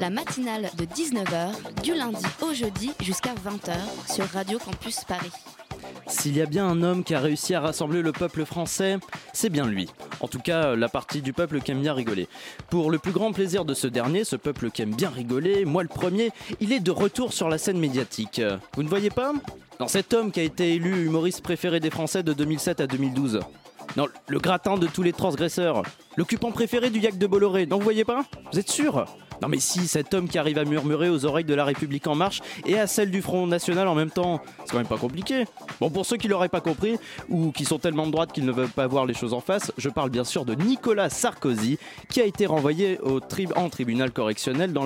[0.00, 5.32] La matinale de 19h, du lundi au jeudi jusqu'à 20h sur Radio Campus Paris.
[6.06, 8.98] S'il y a bien un homme qui a réussi à rassembler le peuple français,
[9.32, 9.88] c'est bien lui.
[10.20, 12.28] En tout cas, la partie du peuple qui aime bien rigoler.
[12.70, 15.82] Pour le plus grand plaisir de ce dernier, ce peuple qui aime bien rigoler, moi
[15.82, 16.30] le premier,
[16.60, 18.40] il est de retour sur la scène médiatique.
[18.74, 19.32] Vous ne voyez pas?
[19.78, 23.40] Dans cet homme qui a été élu humoriste préféré des Français de 2007 à 2012.
[23.96, 25.82] Non, le gratin de tous les transgresseurs.
[26.16, 27.66] L'occupant préféré du Yac de Bolloré.
[27.66, 28.22] Non, vous voyez pas?
[28.52, 29.06] Vous êtes sûr?
[29.42, 32.14] Non mais si, cet homme qui arrive à murmurer aux oreilles de la République en
[32.14, 35.44] marche et à celle du Front National en même temps, c'est quand même pas compliqué.
[35.80, 36.96] Bon, pour ceux qui l'auraient pas compris,
[37.28, 39.72] ou qui sont tellement de droite qu'ils ne veulent pas voir les choses en face,
[39.78, 44.10] je parle bien sûr de Nicolas Sarkozy, qui a été renvoyé au tri- en tribunal
[44.10, 44.84] correctionnel dans,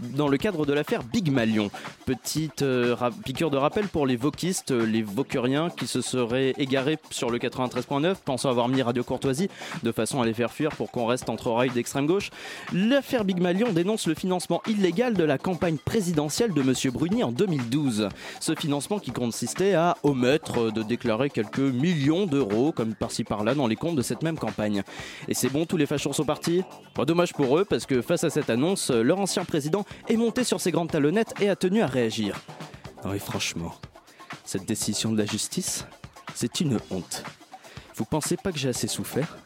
[0.00, 1.70] dans le cadre de l'affaire Big Malion.
[2.06, 6.98] Petite euh, piqûre de rappel pour les vokistes, euh, les vauqueriens qui se seraient égarés
[7.10, 9.48] sur le 93.9, pensant avoir mis Radio Courtoisie
[9.82, 12.30] de façon à les faire fuir pour qu'on reste entre oreilles d'extrême gauche.
[12.72, 16.92] L'affaire Big Malion dénonce le financement illégal de la campagne présidentielle de M.
[16.92, 18.08] Bruni en 2012.
[18.40, 23.66] Ce financement qui consistait à omettre de déclarer quelques millions d'euros, comme par-ci par-là, dans
[23.66, 24.82] les comptes de cette même campagne.
[25.28, 26.62] Et c'est bon, tous les fachos sont partis?
[26.94, 30.44] Pas dommage pour eux, parce que face à cette annonce, leur ancien président est monté
[30.44, 32.40] sur ses grandes talonnettes et a tenu à réagir.
[33.04, 33.74] Mais franchement,
[34.44, 35.86] cette décision de la justice,
[36.34, 37.22] c'est une honte.
[37.96, 39.36] Vous pensez pas que j'ai assez souffert?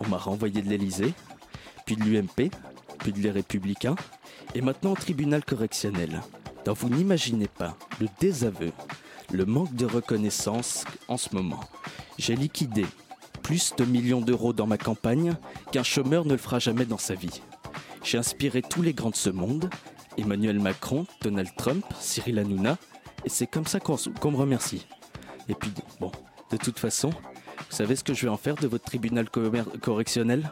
[0.00, 1.12] On m'a renvoyé de l'Elysée,
[1.86, 2.50] puis de l'UMP,
[2.98, 3.96] puis de les Républicains,
[4.54, 6.22] et maintenant au tribunal correctionnel.
[6.64, 8.72] Donc vous n'imaginez pas le désaveu,
[9.32, 11.60] le manque de reconnaissance en ce moment.
[12.18, 12.84] J'ai liquidé
[13.42, 15.34] plus de millions d'euros dans ma campagne
[15.72, 17.40] qu'un chômeur ne le fera jamais dans sa vie.
[18.02, 19.70] J'ai inspiré tous les grands de ce monde,
[20.16, 22.76] Emmanuel Macron, Donald Trump, Cyril Hanouna,
[23.24, 24.86] et c'est comme ça qu'on me remercie.
[25.48, 26.12] Et puis, bon,
[26.50, 30.50] de toute façon, vous savez ce que je vais en faire de votre tribunal correctionnel?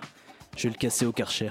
[0.57, 1.51] Je vais le casser au Karcher.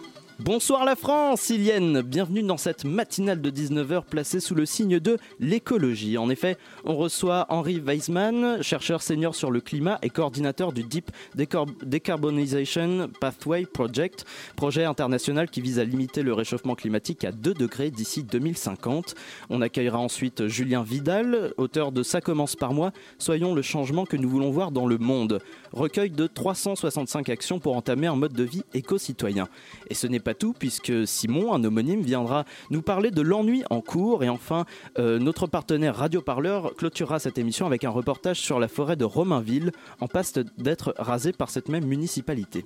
[0.43, 5.19] Bonsoir la France, Ilienne Bienvenue dans cette matinale de 19h placée sous le signe de
[5.39, 6.17] l'écologie.
[6.17, 11.11] En effet, on reçoit Henri Weisman, chercheur senior sur le climat et coordinateur du Deep
[11.35, 14.25] Decarbonization Pathway Project,
[14.55, 19.13] projet international qui vise à limiter le réchauffement climatique à 2 degrés d'ici 2050.
[19.51, 24.17] On accueillera ensuite Julien Vidal, auteur de Ça commence par moi, Soyons le changement que
[24.17, 25.39] nous voulons voir dans le monde.
[25.71, 29.47] Recueil de 365 actions pour entamer un mode de vie éco-citoyen.
[29.87, 33.81] Et ce n'est pas tout, puisque Simon, un homonyme, viendra nous parler de l'ennui en
[33.81, 34.23] cours.
[34.23, 34.65] Et enfin,
[34.97, 39.05] euh, notre partenaire Radio Parleur clôturera cette émission avec un reportage sur la forêt de
[39.05, 42.65] Romainville, en passe d'être rasée par cette même municipalité.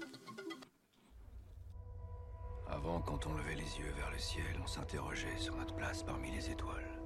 [2.70, 6.32] Avant, quand on levait les yeux vers le ciel, on s'interrogeait sur notre place parmi
[6.32, 7.00] les étoiles.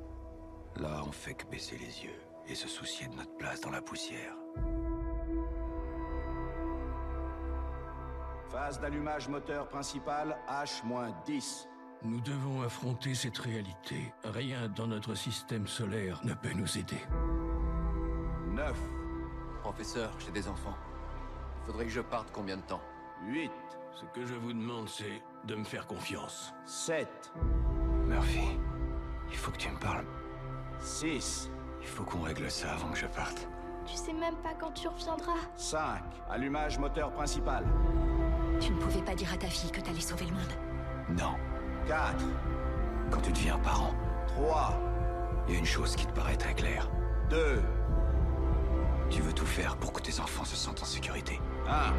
[0.81, 3.81] Là, on fait que baisser les yeux et se soucier de notre place dans la
[3.81, 4.33] poussière.
[8.51, 11.67] Phase d'allumage moteur principal H-10.
[12.03, 14.11] Nous devons affronter cette réalité.
[14.23, 16.97] Rien dans notre système solaire ne peut nous aider.
[18.51, 18.75] 9,
[19.61, 20.75] Professeur, j'ai des enfants.
[21.61, 22.81] Il faudrait que je parte combien de temps
[23.27, 23.51] 8,
[23.93, 26.51] Ce que je vous demande, c'est de me faire confiance.
[26.65, 27.07] 7,
[28.07, 28.57] Murphy,
[29.29, 30.05] il faut que tu me parles.
[30.79, 31.51] 6,
[31.81, 33.47] Il faut qu'on règle ça avant que je parte.
[33.85, 35.39] Tu sais même pas quand tu reviendras.
[35.55, 37.65] 5, allumage moteur principal.
[38.59, 41.17] Tu ne pouvais pas dire à ta fille que t'allais sauver le monde.
[41.17, 41.35] Non,
[41.87, 42.25] 4,
[43.09, 43.93] quand tu deviens parent,
[44.27, 44.79] 3,
[45.47, 46.89] il y a une chose qui te paraît très claire.
[47.29, 47.61] 2,
[49.09, 51.39] Tu veux tout faire pour que tes enfants se sentent en sécurité.
[51.67, 51.93] 1.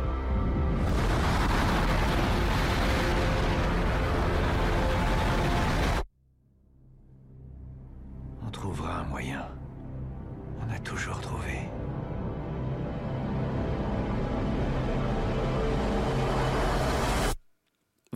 [8.47, 9.49] On trouvera un moyen.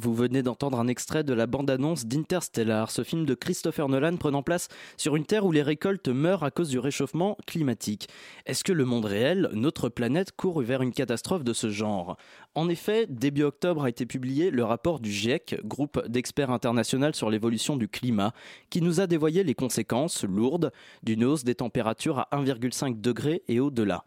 [0.04, 4.42] Vous venez d'entendre un extrait de la bande-annonce d'Interstellar, ce film de Christopher Nolan prenant
[4.42, 4.68] place
[4.98, 8.10] sur une Terre où les récoltes meurent à cause du réchauffement climatique.
[8.44, 12.18] Est-ce que le monde réel, notre planète, court vers une catastrophe de ce genre?
[12.54, 17.30] En effet, début octobre a été publié le rapport du GIEC, groupe d'experts international sur
[17.30, 18.34] l'évolution du climat,
[18.68, 20.70] qui nous a dévoyé les conséquences lourdes
[21.02, 24.04] d'une hausse des températures à 1,5 degré et au-delà.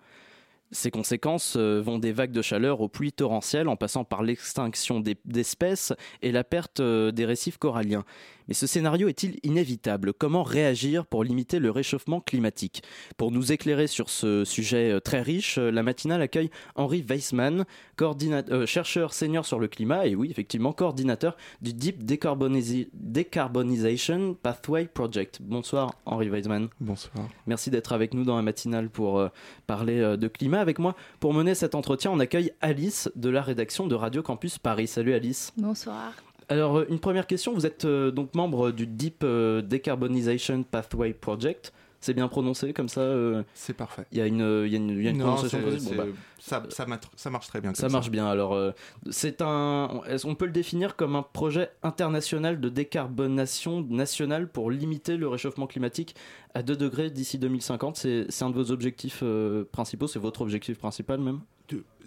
[0.72, 5.00] Ces conséquences euh, vont des vagues de chaleur aux pluies torrentielles en passant par l'extinction
[5.00, 8.04] des- d'espèces et la perte euh, des récifs coralliens.
[8.48, 10.14] Mais ce scénario est-il inévitable?
[10.14, 12.84] Comment réagir pour limiter le réchauffement climatique?
[13.18, 17.66] Pour nous éclairer sur ce sujet euh, très riche, euh, la matinale accueille Henri Weissmann,
[18.02, 25.40] euh, chercheur senior sur le climat et oui, effectivement, coordinateur du Deep Decarbonization Pathway Project.
[25.42, 26.70] Bonsoir Henri Weissmann.
[26.80, 27.28] Bonsoir.
[27.46, 29.30] Merci d'être avec nous dans la matinale pour euh,
[29.66, 30.60] parler euh, de climat.
[30.60, 34.58] Avec moi, pour mener cet entretien, on accueille Alice de la rédaction de Radio Campus
[34.58, 34.88] Paris.
[34.88, 35.54] Salut Alice.
[35.58, 36.14] Bonsoir.
[36.50, 37.54] Alors, euh, une première question.
[37.54, 41.74] Vous êtes euh, donc membre du Deep euh, Decarbonization Pathway Project.
[42.00, 44.06] C'est bien prononcé comme ça euh, C'est parfait.
[44.12, 45.96] Il y a une, il y a une, il y a une Non, prononciation possible?
[45.98, 46.10] Bon, bah,
[46.40, 46.86] ça, ça,
[47.30, 47.74] marche très bien.
[47.74, 48.28] ça marche bien.
[48.28, 48.72] Alors, euh,
[49.10, 50.02] c'est un.
[50.22, 55.66] Qu'on peut le définir comme un projet international de décarbonation nationale pour limiter le réchauffement
[55.66, 56.16] climatique
[56.54, 60.08] à 2 degrés d'ici 2050 C'est un de vos objectifs euh, principaux?
[60.08, 61.40] C'est votre objectif principal même?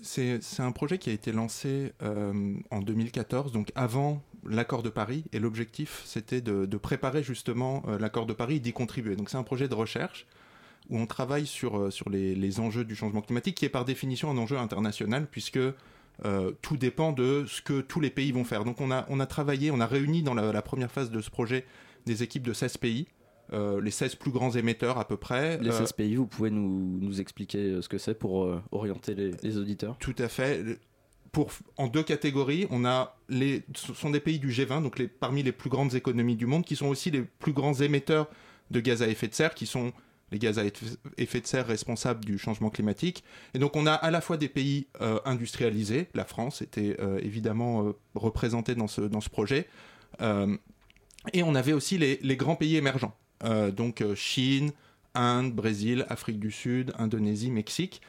[0.03, 1.93] C'est c'est un projet qui a été lancé
[2.71, 7.99] en 2014, donc avant l'accord de Paris, et l'objectif c'était de, de préparer justement euh,
[7.99, 9.17] l'accord de Paris et d'y contribuer.
[9.17, 10.27] Donc c'est un projet de recherche
[10.89, 13.85] où on travaille sur, euh, sur les, les enjeux du changement climatique, qui est par
[13.85, 18.45] définition un enjeu international, puisque euh, tout dépend de ce que tous les pays vont
[18.45, 18.65] faire.
[18.65, 21.21] Donc on a, on a travaillé, on a réuni dans la, la première phase de
[21.21, 21.65] ce projet
[22.07, 23.07] des équipes de 16 pays,
[23.53, 25.59] euh, les 16 plus grands émetteurs à peu près.
[25.59, 29.15] Les Euh, 16 pays, vous pouvez nous, nous expliquer ce que c'est pour euh, orienter
[29.15, 29.97] les, les auditeurs?
[29.99, 30.79] Tout à fait.
[31.33, 35.07] Pour, en deux catégories, on a les ce sont des pays du G20, donc les,
[35.07, 38.29] parmi les plus grandes économies du monde, qui sont aussi les plus grands émetteurs
[38.71, 39.93] de gaz à effet de serre, qui sont
[40.33, 43.23] les gaz à eff- effet de serre responsables du changement climatique.
[43.55, 47.21] Et donc on a à la fois des pays euh, industrialisés, la France était euh,
[47.23, 49.69] évidemment euh, représentée dans ce, dans ce projet,
[51.33, 53.15] et on avait aussi les, les grands pays émergents,
[53.73, 54.73] donc Chine,
[55.15, 58.01] Inde, Brésil, Afrique du Sud, Indonésie, Mexique.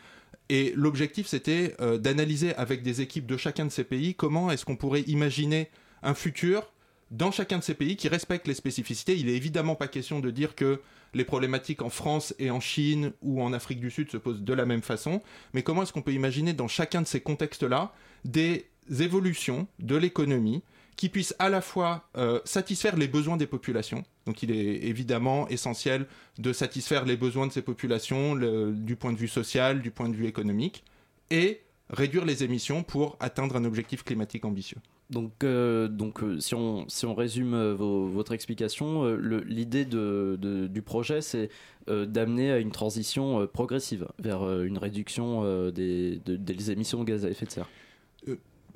[0.52, 4.66] Et l'objectif, c'était euh, d'analyser avec des équipes de chacun de ces pays comment est-ce
[4.66, 5.70] qu'on pourrait imaginer
[6.04, 6.74] un futur
[7.10, 9.16] dans chacun de ces pays qui respecte les spécificités.
[9.18, 10.82] Il est évidemment pas question de dire que
[11.14, 14.54] les problématiques en France et en Chine ou en Afrique du Sud se posent de
[14.54, 15.22] la même façon,
[15.54, 17.94] mais comment est-ce qu'on peut imaginer dans chacun de ces contextes-là
[18.26, 18.66] des
[19.00, 20.64] évolutions de l'économie
[20.96, 24.04] qui puissent à la fois euh, satisfaire les besoins des populations.
[24.26, 26.06] Donc il est évidemment essentiel
[26.38, 30.10] de satisfaire les besoins de ces populations le- du point de vue social, du point
[30.10, 30.84] de vue économique,
[31.32, 34.78] et réduire les émissions pour atteindre un objectif climatique ambitieux.
[35.10, 40.38] Donc, euh, donc euh, si, on, si on résume euh, vos- votre explication, l'idée de,
[40.40, 41.50] de- du projet, c'est
[41.88, 47.30] d'amener à une transition progressive vers une réduction des, de- des émissions de gaz à
[47.30, 47.68] effet de serre.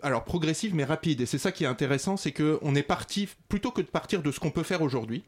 [0.06, 1.22] Alors progressive mais rapide.
[1.22, 4.22] Et c'est ça qui est intéressant, c'est que on est parti plutôt que de partir
[4.22, 5.24] de ce qu'on peut faire aujourd'hui,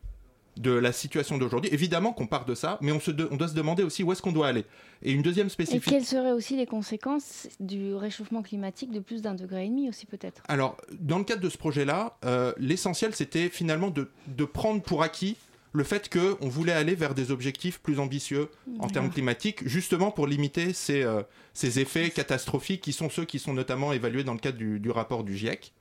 [0.57, 1.69] de la situation d'aujourd'hui.
[1.73, 4.11] Évidemment qu'on part de ça, mais on, se de- on doit se demander aussi où
[4.11, 4.65] est-ce qu'on doit aller.
[5.03, 5.91] Et une deuxième Et spécificité.
[5.91, 10.07] quelles seraient aussi les conséquences du réchauffement climatique de plus d'un degré et demi aussi
[10.07, 10.41] peut-être?
[10.47, 15.03] Alors, dans le cadre de ce projet-là, euh, l'essentiel, c'était finalement de, de prendre pour
[15.03, 15.37] acquis
[15.73, 18.49] le fait qu'on voulait aller vers des objectifs plus ambitieux
[18.79, 21.21] en termes climatiques, justement pour limiter ces, euh,
[21.53, 24.89] ces effets catastrophiques qui sont ceux qui sont notamment évalués dans le cadre du, du
[24.89, 25.73] rapport du GIEC.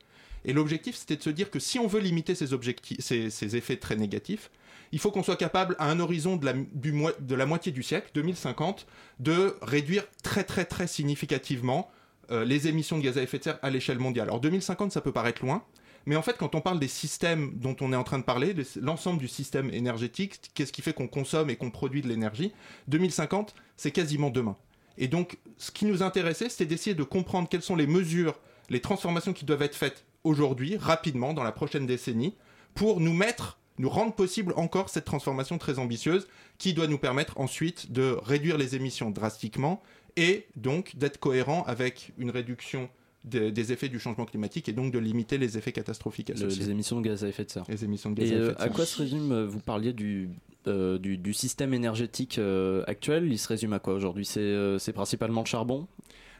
[0.45, 3.57] Et l'objectif, c'était de se dire que si on veut limiter ces, objectifs, ces, ces
[3.57, 4.51] effets très négatifs,
[4.93, 7.73] il faut qu'on soit capable, à un horizon de la, du moi- de la moitié
[7.73, 8.87] du siècle, 2050,
[9.19, 11.91] de réduire très très très significativement
[12.31, 14.29] euh, les émissions de gaz à effet de serre à l'échelle mondiale.
[14.29, 15.65] Alors 2050, ça peut paraître loin,
[16.07, 18.55] mais en fait, quand on parle des systèmes dont on est en train de parler,
[18.81, 22.53] l'ensemble du système énergétique, qu'est-ce qui fait qu'on consomme et qu'on produit de l'énergie,
[22.87, 24.57] 2050, c'est quasiment demain.
[24.99, 28.39] Et donc, ce qui nous intéressait, c'était d'essayer de comprendre quelles sont les mesures,
[28.71, 32.37] les transformations qui doivent être faites aujourd'hui, rapidement, dans la prochaine décennie,
[32.75, 37.39] pour nous mettre, nous rendre possible encore cette transformation très ambitieuse qui doit nous permettre
[37.41, 39.83] ensuite de réduire les émissions drastiquement
[40.17, 42.89] et donc d'être cohérent avec une réduction
[43.27, 46.71] des, des effets du changement climatique et donc de limiter les effets catastrophiques Le- les
[46.71, 47.65] émissions de gaz à effet de serre.
[47.69, 48.73] Les émissions de gaz Et à euh, effet de à serre.
[48.73, 50.31] quoi se résume, euh, vous parliez du,
[50.69, 54.25] euh, du, du système énergétique euh, actuel, il se résume à quoi aujourd'hui?
[54.25, 55.87] C'est euh, c'est principalement le charbon?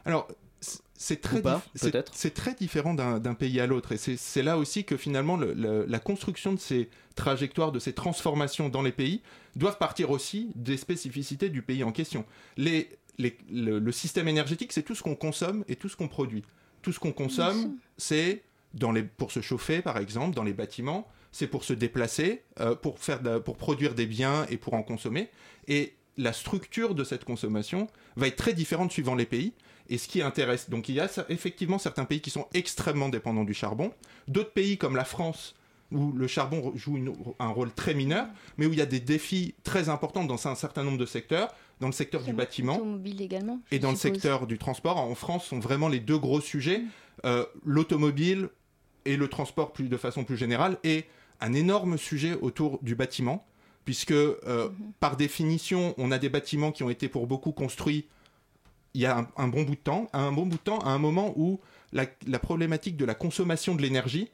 [0.05, 0.27] Alors,
[0.99, 1.41] c'est très,
[1.75, 3.91] c'est- très différent d'un d'un pays à l'autre.
[3.91, 7.79] Et c'est- c'est là aussi que finalement, le- le- la construction de ces trajectoires, de
[7.79, 9.21] ces transformations dans les pays,
[9.55, 12.25] doivent partir aussi des spécificités du pays en question.
[12.57, 12.89] Les,
[13.19, 16.43] les- le, le système énergétique, c'est tout ce qu'on consomme et tout ce qu'on produit.
[16.87, 21.05] Tout ce qu'on consomme, c'est dans les, pour se chauffer, par exemple, dans les bâtiments,
[21.33, 24.73] c'est pour se déplacer, euh, pour, faire de la- pour produire des biens et pour
[24.73, 25.27] en consommer.
[25.67, 29.51] Et la structure de cette consommation va être très différente suivant les pays.
[29.89, 33.43] Et ce qui intéresse, donc il y a effectivement certains pays qui sont extrêmement dépendants
[33.43, 33.91] du charbon,
[34.29, 35.55] d'autres pays comme la France
[35.91, 38.27] où le charbon joue une- un rôle très mineur,
[38.57, 41.53] mais où il y a des défis très importants dans un certain nombre de secteurs,
[41.79, 42.79] dans le secteur du bâtiment
[43.19, 43.59] également.
[43.71, 44.97] et dans le secteur du transport.
[44.97, 46.81] En France, sont vraiment les deux gros sujets,
[47.25, 48.49] euh, l'automobile
[49.05, 51.05] et le transport plus, de façon plus générale, et
[51.39, 53.45] un énorme sujet autour du bâtiment,
[53.85, 54.69] puisque euh,
[54.99, 58.07] par définition, on a des bâtiments qui ont été pour beaucoup construits
[58.93, 60.79] il y a un, un bon bout de temps, à un bon bout de temps,
[60.79, 61.59] à un moment où
[61.93, 64.31] la, la problématique de la consommation de l'énergie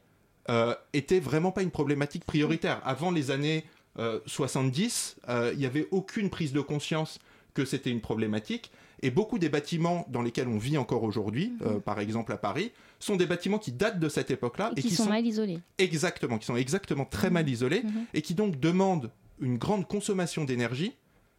[0.48, 2.80] euh, était vraiment pas une problématique prioritaire.
[2.84, 3.64] Avant les années
[3.98, 7.18] euh, 70, euh, il n'y avait aucune prise de conscience
[7.54, 8.70] que c'était une problématique.
[9.02, 12.72] Et beaucoup des bâtiments dans lesquels on vit encore aujourd'hui, euh, par exemple à Paris,
[12.98, 15.58] sont des bâtiments qui datent de cette époque-là Et qui sont mal isolés.
[15.78, 18.04] exactement, qui sont exactement très mal isolés Mhm.
[18.14, 20.94] et qui donc demandent une grande consommation d'énergie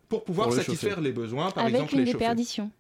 [0.10, 2.72] pour pouvoir Pour satisfaire les besoins, par Avec exemple une les chauffer déperdition.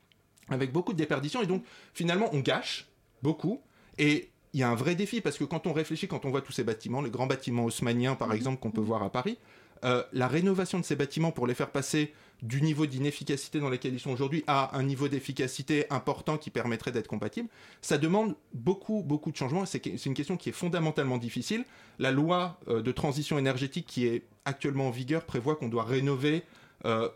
[0.50, 1.64] avec beaucoup de déperditions et donc
[1.94, 2.88] finalement on gâche
[3.24, 3.62] beaucoup
[3.98, 6.42] et il y a un vrai défi parce que quand on réfléchit, quand on voit
[6.42, 9.38] tous ces bâtiments, les grands bâtiments haussmanniens par exemple qu'on peut voir à Paris,
[9.84, 13.94] euh, la rénovation de ces bâtiments pour les faire passer du niveau d'inefficacité dans lequel
[13.94, 17.48] ils sont aujourd'hui à un niveau d'efficacité important qui permettrait d'être compatible,
[17.82, 19.66] ça demande beaucoup, beaucoup de changements.
[19.66, 21.64] C'est une question qui est fondamentalement difficile.
[21.98, 26.44] La loi euh, de transition énergétique qui est actuellement en vigueur prévoit qu'on doit rénover
[26.86, 27.10] euh,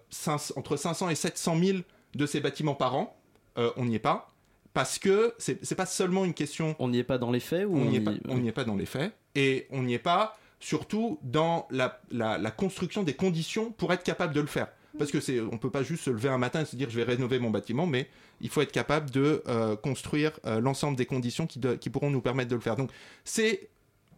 [0.56, 1.78] entre 500 et 700 000
[2.16, 3.16] de ces bâtiments par an.
[3.58, 4.34] Euh, on n'y est pas.
[4.74, 6.76] Parce que c'est pas seulement une question.
[6.80, 8.76] On n'y est pas dans les faits ou on n'y est, y- est pas dans
[8.78, 9.12] les faits.
[9.36, 14.04] Et on n'y est pas surtout dans la, la- la construction des conditions pour être
[14.04, 14.68] capable de le faire.
[14.98, 16.96] Parce que c'est, on peut pas juste se lever un matin et se dire je
[16.98, 18.10] vais rénover mon bâtiment, mais
[18.42, 22.50] il faut être capable de euh, construire euh, l'ensemble des conditions qui pourront nous permettre
[22.50, 22.76] de le faire.
[22.76, 22.92] Donc
[23.24, 23.70] c'est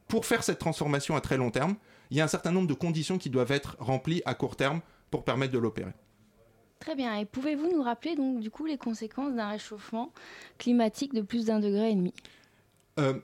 [0.07, 1.75] pour faire cette transformation à très long terme,
[2.10, 4.81] il y a un certain nombre de conditions qui doivent être remplies à court terme
[5.12, 5.91] pour permettre de l'opérer.
[6.79, 7.15] Très bien.
[7.17, 10.12] Et pouvez-vous nous rappeler donc du coup les conséquences d'un réchauffement
[10.57, 12.13] climatique de plus d'un degré et demi?
[12.98, 13.19] Euh,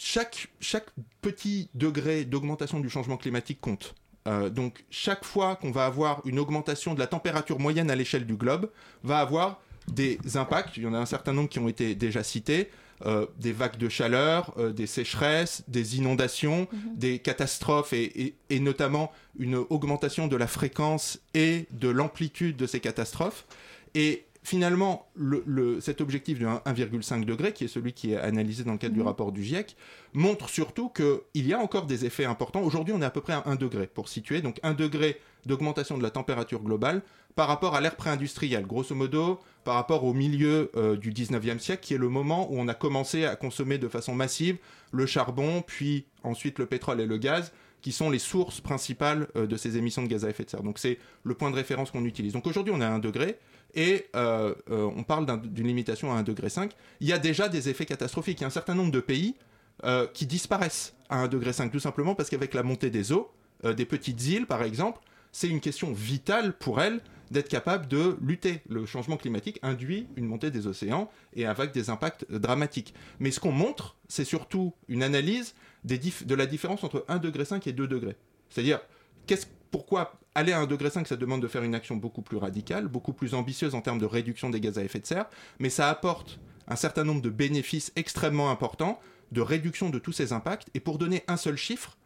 [0.00, 0.86] chaque, chaque
[1.20, 3.94] petit degré d'augmentation du changement climatique compte.
[4.26, 8.26] Euh, donc chaque fois qu'on va avoir une augmentation de la température moyenne à l'échelle
[8.26, 8.70] du globe,
[9.02, 10.76] va avoir des impacts.
[10.76, 12.70] Il y en a un certain nombre qui ont été déjà cités.
[13.06, 18.60] euh, des vagues de chaleur, euh, des sécheresses, des inondations, des catastrophes et, et- et
[18.60, 23.46] notamment une augmentation de la fréquence et de l'amplitude de ces catastrophes.
[23.94, 28.16] Et finalement, le, le- cet objectif de 1 1,5 degré, qui est celui qui est
[28.16, 29.76] analysé dans le cadre du rapport du GIEC,
[30.14, 32.62] montre surtout qu'il y a encore des effets importants.
[32.62, 34.40] Aujourd'hui, on est à peu près à 1 degré, pour situer.
[34.40, 37.02] Donc 1 degré d'augmentation de la température globale
[37.36, 38.66] par rapport à l'ère pré-industrielle.
[38.66, 42.58] Grosso modo, par rapport au milieu euh, du 19e siècle, qui est le moment où
[42.58, 44.56] on a commencé à consommer de façon massive
[44.92, 49.46] le charbon, puis ensuite le pétrole et le gaz, qui sont les sources principales euh,
[49.46, 50.62] de ces émissions de gaz à effet de serre.
[50.62, 52.32] Donc c'est le point de référence qu'on utilise.
[52.32, 53.38] Donc aujourd'hui, on est à 1 degré
[53.74, 56.72] et euh, euh, on parle d'un- d'une limitation à 1 degré 5.
[57.00, 58.38] Il y a déjà des effets catastrophiques.
[58.40, 59.36] Il y a un certain nombre de pays
[59.84, 63.30] euh, qui disparaissent à 1 degré 5, tout simplement parce qu'avec la montée des eaux,
[63.64, 65.00] des petites îles par exemple,
[65.32, 67.00] c'est une question vitale pour elles
[67.30, 68.60] d'être capable de lutter.
[68.68, 72.94] Le changement climatique induit une montée des océans et avec des impacts dramatiques.
[73.20, 77.66] Mais ce qu'on montre, c'est surtout une analyse de la différence entre 1 degré 5
[77.66, 78.16] et 2 degrés.
[78.48, 78.80] C'est-à-dire,
[79.26, 82.36] qu'est-ce- pourquoi aller à 1 degré 5, ça demande de faire une action beaucoup plus
[82.36, 85.26] radicale, beaucoup plus ambitieuse en termes de réduction des gaz à effet de serre,
[85.58, 89.00] mais ça apporte un certain nombre de bénéfices extrêmement importants
[89.32, 90.68] de réduction de tous ces impacts.
[90.74, 91.96] Et pour donner un seul chiffre,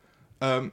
[0.43, 0.69] euh,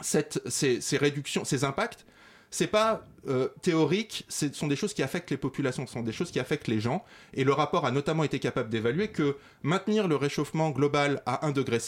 [0.00, 2.04] ces, ces réductions, ces impacts,
[2.50, 6.12] c'est pas euh, théorique, ce sont des choses qui affectent les populations, ce sont des
[6.12, 7.04] choses qui affectent les gens.
[7.34, 11.52] Et le rapport a notamment été capable d'évaluer que maintenir le réchauffement global à 1,5
[11.52, 11.78] degré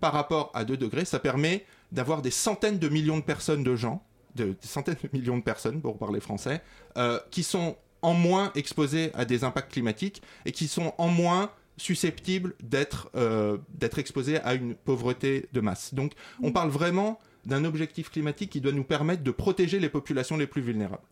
[0.00, 3.76] par rapport à 2 degrés, ça permet d'avoir des centaines de millions de personnes de
[3.76, 6.60] gens, de, des centaines de millions de personnes, pour parler français,
[6.98, 11.50] euh, qui sont en moins exposés à des impacts climatiques et qui sont en moins
[11.76, 15.94] susceptibles d'être euh, d'être exposés à une pauvreté de masse.
[15.94, 20.36] Donc on parle vraiment d'un objectif climatique qui doit nous permettre de protéger les populations
[20.36, 21.02] les plus vulnérables.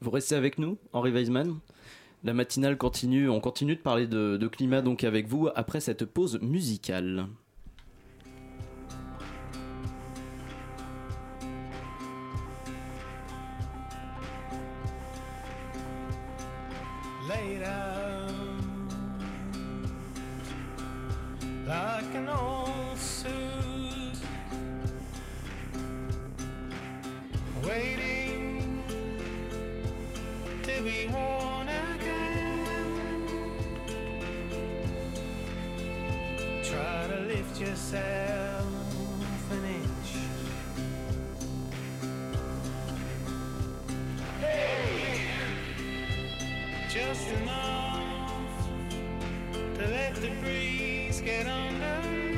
[0.00, 1.58] Vous restez avec nous, Henri Weisman
[2.24, 6.04] La matinale continue, on continue de parler de, de climat donc avec vous après cette
[6.04, 7.28] pause musicale.
[17.44, 18.30] Laid out
[21.66, 24.18] like an old suit,
[27.66, 28.82] waiting
[30.62, 33.26] to be worn again.
[36.62, 38.43] Try to lift yourself
[50.14, 52.33] let the breeze get under.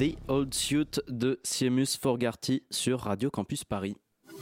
[0.00, 3.96] The Old Suit de Siemus Forgarty sur Radio Campus Paris.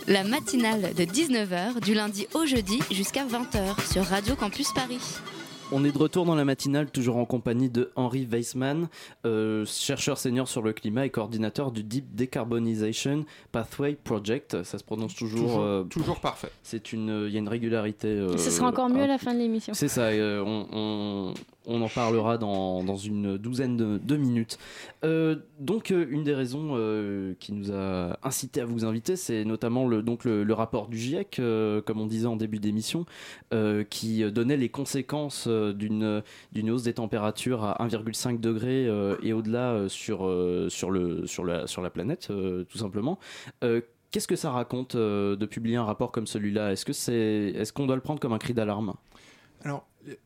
[0.07, 5.01] La matinale de 19h du lundi au jeudi jusqu'à 20h sur Radio Campus Paris.
[5.71, 8.89] On est de retour dans la matinale, toujours en compagnie de Henri Weissman,
[9.27, 14.63] euh, chercheur senior sur le climat et coordinateur du Deep Decarbonization Pathway Project.
[14.63, 15.41] Ça se prononce toujours.
[15.41, 16.51] Toujours, euh, toujours parfait.
[16.63, 18.09] c'est une, il y a une régularité.
[18.09, 19.75] euh, Ce sera encore mieux à la fin de l'émission.
[19.75, 20.05] C'est ça.
[20.05, 21.35] euh, on, on-
[21.67, 24.59] on en parlera dans, une douzaine de, minutes.
[25.05, 29.45] Euh, donc, euh, une des raisons euh, qui nous a incité à vous inviter, c'est
[29.45, 31.41] notamment le, donc le, rapport du GIEC,
[31.85, 33.07] comme on disait en début d'émission,
[33.91, 36.23] qui donnait les conséquences d'une
[36.71, 38.89] hausse des températures à 1,5 degré
[39.23, 42.33] et au-delà sur, la, planète,
[42.69, 43.19] tout simplement.
[44.11, 46.73] Qu'est-ce que ça raconte de publier un rapport comme celui-là?
[46.73, 48.95] Est-ce qu'on doit le prendre comme un cri d'alarme?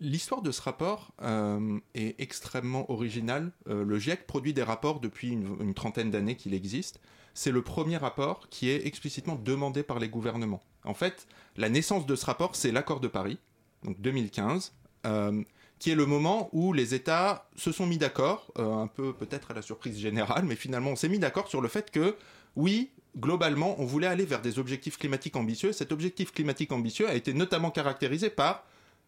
[0.01, 3.53] L'histoire de ce rapport euh, est extrêmement originale.
[3.69, 7.01] Euh, le GIEC produit des rapports depuis une, trentaine d'années qu'il existe.
[7.35, 10.63] C'est le premier rapport qui est explicitement demandé par les gouvernements.
[10.85, 13.39] En fait, la naissance de ce rapport, c'est l'accord de Paris,
[13.85, 14.75] donc 2015,
[15.07, 15.43] euh,
[15.79, 19.55] qui est le moment où les États se sont mis d'accord, un peu peut-être à
[19.55, 22.17] la surprise générale, mais finalement on s'est mis d'accord sur le fait que,
[22.55, 25.73] oui, globalement, on voulait aller vers des objectifs climatiques ambitieux.
[25.73, 28.65] Cet objectif climatique ambitieux a été notamment caractérisé par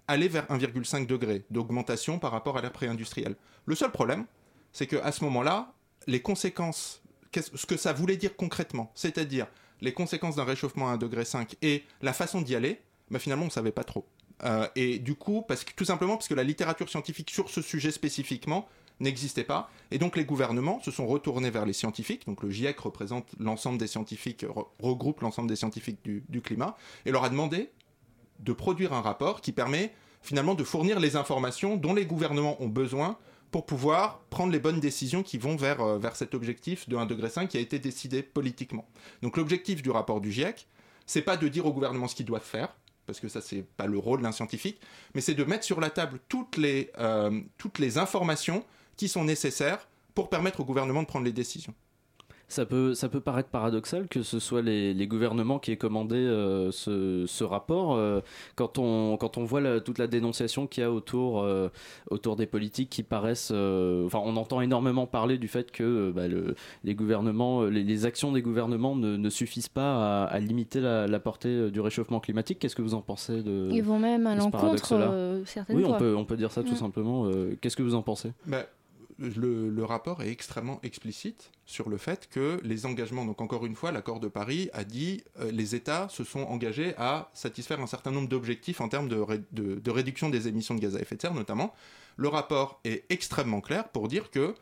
[0.09, 3.37] aller vers 1,5 degré d'augmentation par rapport à l'ère pré-industrielle.
[3.67, 4.27] Le seul problème,
[4.73, 5.73] c'est qu'à ce moment-là,
[6.07, 9.47] les conséquences, ce que ça voulait dire concrètement, c'est-à-dire
[9.81, 11.25] les conséquences d'un réchauffement à 1,5 degré
[11.63, 14.07] et la façon d'y aller, bah finalement on ne savait pas trop.
[14.45, 17.63] Euh, et du coup, parce que, tout simplement parce que la littérature scientifique sur ce
[17.63, 18.69] sujet spécifiquement
[19.01, 22.79] n'existait pas, et donc les gouvernements se sont retournés vers les scientifiques, donc le GIEC
[22.79, 27.71] représente l'ensemble des scientifiques, re- regroupe l'ensemble des scientifiques du climat, et leur a demandé
[28.41, 29.93] de produire un rapport qui permet
[30.23, 33.19] finalement de fournir les informations dont les gouvernements ont besoin
[33.51, 37.49] pour pouvoir prendre les bonnes décisions qui vont vers, euh, cet objectif de 1,5 degré
[37.49, 38.89] qui a été décidé politiquement.
[39.23, 40.67] Donc l'objectif du rapport du GIEC,
[41.07, 42.75] c'est pas de dire au gouvernement ce qu'ils doivent faire,
[43.07, 44.81] parce que ça c'est pas le rôle d'un scientifique,
[45.15, 48.65] mais c'est de mettre sur la table toutes les, euh, toutes les informations
[48.97, 51.75] qui sont nécessaires pour permettre au gouvernement de prendre les décisions.
[52.55, 56.15] Ça peut, ça peut paraître paradoxal que ce soit les, les gouvernements qui aient commandé
[56.15, 58.21] euh, ce, ce rapport euh,
[58.55, 61.69] quand, on, quand on voit la- toute la dénonciation qu'il y a autour, euh,
[62.13, 63.51] autour des politiques qui paraissent.
[63.53, 67.83] euh, enfin, on entend énormément parler du fait que euh, bah, le- les gouvernements, les,
[67.83, 71.81] les actions des gouvernements ne, ne suffisent pas à, à limiter la, la portée du
[71.81, 72.61] réchauffement climatique.
[72.61, 75.97] Qu'est-ce que vous en pensez de Ils vont même à l'encontre euh, certaines Oui, fois.
[75.97, 77.27] on peut, on peut dire ça tout simplement.
[77.27, 78.31] Euh, Qu'est-ce que vous en pensez?
[78.47, 78.65] Bah,
[79.19, 83.93] le, rapport est extrêmement explicite sur le fait que les engagements, donc encore une fois,
[83.93, 88.11] l'accord de Paris a dit euh, les États se sont engagés à satisfaire un certain
[88.11, 91.17] nombre d'objectifs en termes de, ré- de- de réduction des émissions de gaz à effet
[91.17, 91.75] de serre notamment.
[92.17, 94.55] Le rapport est extrêmement clair pour dire que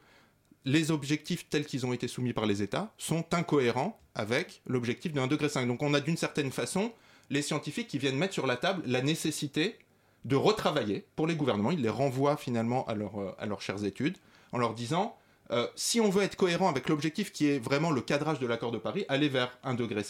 [0.64, 5.20] les objectifs tels qu'ils ont été soumis par les États sont incohérents avec l'objectif de
[5.20, 5.66] 1,5 degré.
[5.66, 6.92] Donc on a d'une certaine façon
[7.30, 9.76] les scientifiques qui viennent mettre sur la table la nécessité
[10.24, 11.72] de retravailler pour les gouvernements.
[11.72, 14.16] Ils les renvoient finalement à, leur, euh, à leurs chères études
[14.52, 15.16] en leur disant
[15.50, 18.70] euh, si on veut être cohérent avec l'objectif qui est vraiment le cadrage de l'accord
[18.70, 20.02] de Paris, aller vers 1,5 degré,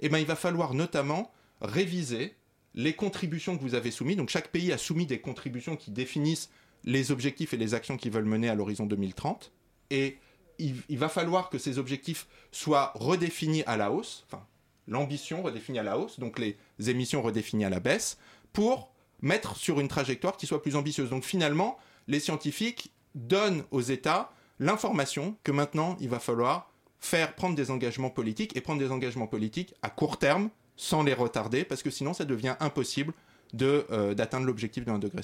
[0.00, 2.34] eh ben, il va falloir notamment réviser
[2.74, 4.16] les contributions que vous avez soumises.
[4.16, 6.50] Donc chaque pays a soumis des contributions qui définissent
[6.84, 9.52] les objectifs et les actions qu'ils veulent mener à l'horizon 2030.
[9.90, 10.18] Et
[10.58, 14.44] il, il va falloir que ces objectifs soient redéfinis à la hausse, enfin
[14.88, 16.56] l'ambition redéfinie à la hausse, donc les
[16.88, 18.18] émissions redéfinies à la baisse,
[18.52, 21.10] pour mettre sur une trajectoire qui soit plus ambitieuse.
[21.10, 26.70] Donc finalement, les scientifiques donnent aux États l'information que maintenant il va falloir
[27.00, 31.14] faire prendre des engagements politiques et prendre des engagements politiques à court terme sans les
[31.14, 33.12] retarder parce que sinon ça devient impossible
[33.52, 35.22] de, euh, d'atteindre l'objectif de 1,5 degré.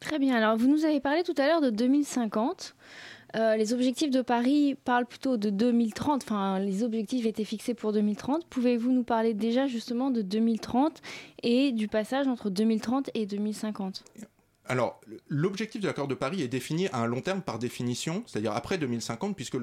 [0.00, 0.34] Très bien.
[0.34, 2.74] Alors, vous nous avez parlé tout à l'heure de 2050.
[3.36, 6.22] Euh, les objectifs de Paris parlent plutôt de 2030.
[6.24, 8.46] Enfin, les objectifs étaient fixés pour 2030.
[8.46, 11.00] Pouvez-vous nous parler déjà justement de 2030
[11.42, 14.04] et du passage entre 2030 et 2050
[14.66, 18.52] Alors, l'objectif de l'accord de Paris est défini à un long terme par définition, c'est-à-dire
[18.52, 19.56] après 2050, puisque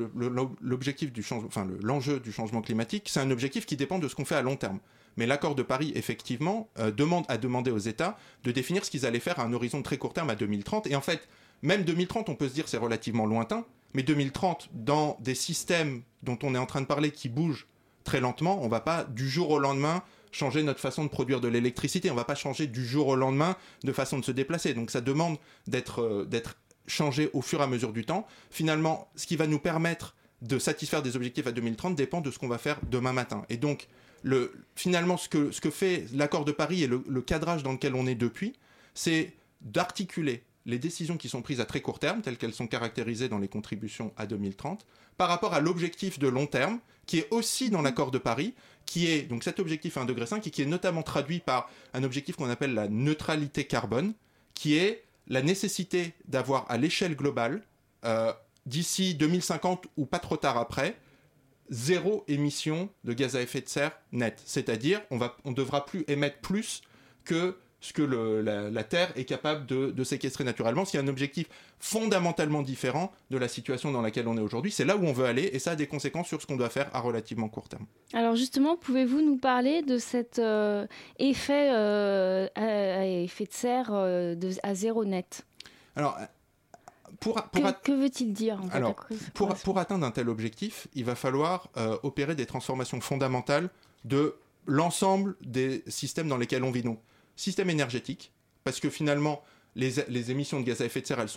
[0.62, 4.16] l'objectif changement, enfin le- l'enjeu du changement climatique, c'est un objectif qui dépend de ce
[4.16, 4.80] qu'on fait à long terme.
[5.18, 9.06] Mais l'accord de Paris, effectivement, euh, demande à demander aux États de définir ce qu'ils
[9.06, 10.88] allaient faire à un horizon très court terme à 2030.
[10.88, 11.28] Et en fait,
[11.64, 16.38] même 2030, on peut se dire c'est relativement lointain, mais 2030, dans des systèmes dont
[16.44, 17.68] on est en train de parler qui bougent
[18.04, 21.48] très lentement, on va pas du jour au lendemain changer notre façon de produire de
[21.48, 24.74] l'électricité, on va pas changer du jour au lendemain de façon de se déplacer.
[24.74, 28.26] Donc ça demande d'être euh, d'être changé au fur et à mesure du temps.
[28.50, 32.39] Finalement, ce qui va nous permettre de satisfaire des objectifs à 2030 dépend de ce
[32.39, 33.46] qu'on va faire demain matin.
[33.50, 33.88] Et donc,
[34.24, 38.15] le, finalement, ce que, fait l'accord de Paris et le cadrage dans lequel on est
[38.15, 38.54] depuis,
[38.96, 43.30] c'est d'articuler les décisions qui sont prises à très court terme, telles qu'elles sont caractérisées
[43.30, 44.86] dans les contributions à 2030,
[45.17, 48.54] par rapport à l'objectif de long terme, qui est aussi dans l'accord de Paris,
[48.92, 52.04] qui est donc cet objectif à 1,5 degré et qui est notamment traduit par un
[52.04, 54.14] objectif qu'on appelle la neutralité carbone,
[54.54, 57.64] qui est la nécessité d'avoir à l'échelle globale,
[58.04, 58.34] euh,
[58.66, 60.98] d'ici 2050 ou pas trop tard après,
[61.70, 64.42] zéro émission de gaz à effet de serre net.
[64.46, 66.82] C'est-à-dire, on va, on devra plus émettre plus
[67.24, 70.86] que ce que le- la, la Terre est capable de, de séquestrer naturellement.
[70.86, 71.48] C'est un objectif
[71.80, 74.72] fondamentalement différent de la situation dans laquelle on est aujourd'hui.
[74.72, 76.70] C'est là où on veut aller et ça a des conséquences sur ce qu'on doit
[76.70, 77.86] faire à relativement court terme.
[78.13, 80.86] Alors justement, pouvez-vous nous parler de cet euh,
[81.20, 82.62] effet euh, à,
[83.02, 85.44] à effet de serre euh, de, à zéro net?
[85.96, 86.17] Alors,
[87.20, 88.96] pour, pour Que, veut-il dire en fait, Alors,
[89.34, 93.70] pour, atteindre un tel objectif, il va falloir euh, opérer des transformations fondamentales
[94.06, 96.84] de l'ensemble des systèmes dans lesquels on vit.
[96.84, 97.00] Donc,
[97.42, 98.32] système énergétique,
[98.64, 99.44] parce que finalement,
[99.76, 101.30] les, émissions de gaz à effet de serre, elles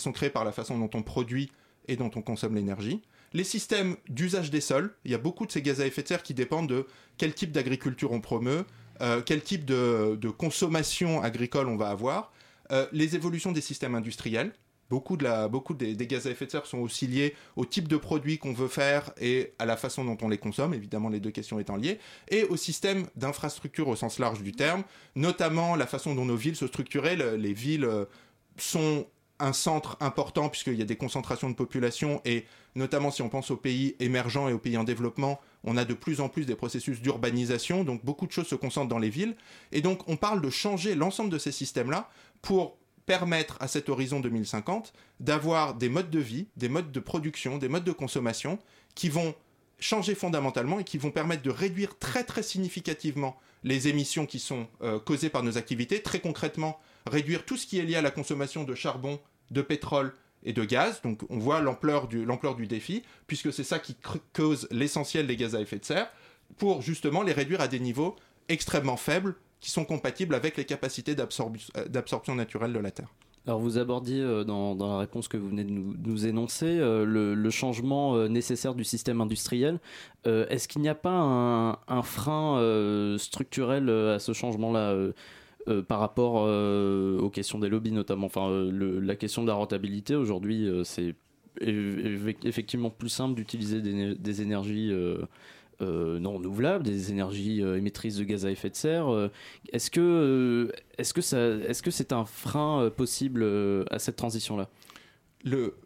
[0.00, 1.50] sont, créées par la façon dont on produit
[1.86, 3.02] et dont on consomme l'énergie.
[3.32, 6.08] Les systèmes d'usage des sols, il y a beaucoup de ces gaz à effet de
[6.08, 8.64] serre qui dépendent de quel type d'agriculture on promeut,
[9.00, 12.32] euh, quel type de, de consommation agricole on va avoir,
[12.70, 14.52] Euh, les évolutions des systèmes industriels.
[14.90, 17.88] Beaucoup, de la, beaucoup des, gaz à effet de serre sont aussi liés au type
[17.88, 21.20] de produits qu'on veut faire et à la façon dont on les consomme, évidemment les
[21.20, 21.98] deux questions étant liées,
[22.30, 26.56] et au système d'infrastructure au sens large du terme, notamment la façon dont nos villes
[26.56, 27.16] se structuraient.
[27.16, 28.06] Le- les villes euh,
[28.56, 29.06] sont
[29.40, 33.50] un centre important puisqu'il y a des concentrations de population et notamment si on pense
[33.50, 36.56] aux pays émergents et aux pays en développement, on a de plus en plus des
[36.56, 39.36] processus d'urbanisation, donc beaucoup de choses se concentrent dans les villes.
[39.70, 42.08] Et donc on parle de changer l'ensemble de ces systèmes-là
[42.42, 47.56] pour permettre à cet horizon 2050 d'avoir des modes de vie, des modes de production,
[47.56, 48.58] des modes de consommation
[48.94, 49.34] qui vont
[49.80, 54.66] changer fondamentalement et qui vont permettre de réduire très très significativement les émissions qui sont
[54.82, 56.02] euh, causées par nos activités.
[56.02, 59.18] Très concrètement, réduire tout ce qui est lié à la consommation de charbon,
[59.50, 60.12] de pétrole
[60.44, 61.00] et de gaz.
[61.00, 63.96] Donc on voit l'ampleur du, défi, puisque c'est ça qui
[64.34, 66.10] cause l'essentiel des gaz à effet de serre,
[66.58, 68.16] pour justement les réduire à des niveaux
[68.50, 73.08] extrêmement faibles qui sont compatibles avec les capacités euh, d'absorption naturelle de la Terre.
[73.46, 77.50] Alors vous abordiez euh, dans, la réponse que vous venez de nous, énoncer euh, le,
[77.50, 79.80] changement nécessaire du système industriel.
[80.24, 84.94] Est-ce qu'il n'y a pas un, frein structurel à ce changement-là
[85.88, 88.26] par rapport aux questions des lobbies notamment?
[88.26, 91.14] Enfin, la question de la rentabilité aujourd'hui, c'est
[91.62, 94.92] eff- effectivement plus simple d'utiliser des, énergies
[95.80, 99.12] non renouvelables, des énergies euh, émettrices de gaz à effet de serre.
[99.12, 99.30] Euh,
[99.72, 104.68] Est-ce que euh, est-ce que que c'est un frein euh, possible euh, à cette transition-là?
[105.44, 105.76] Le,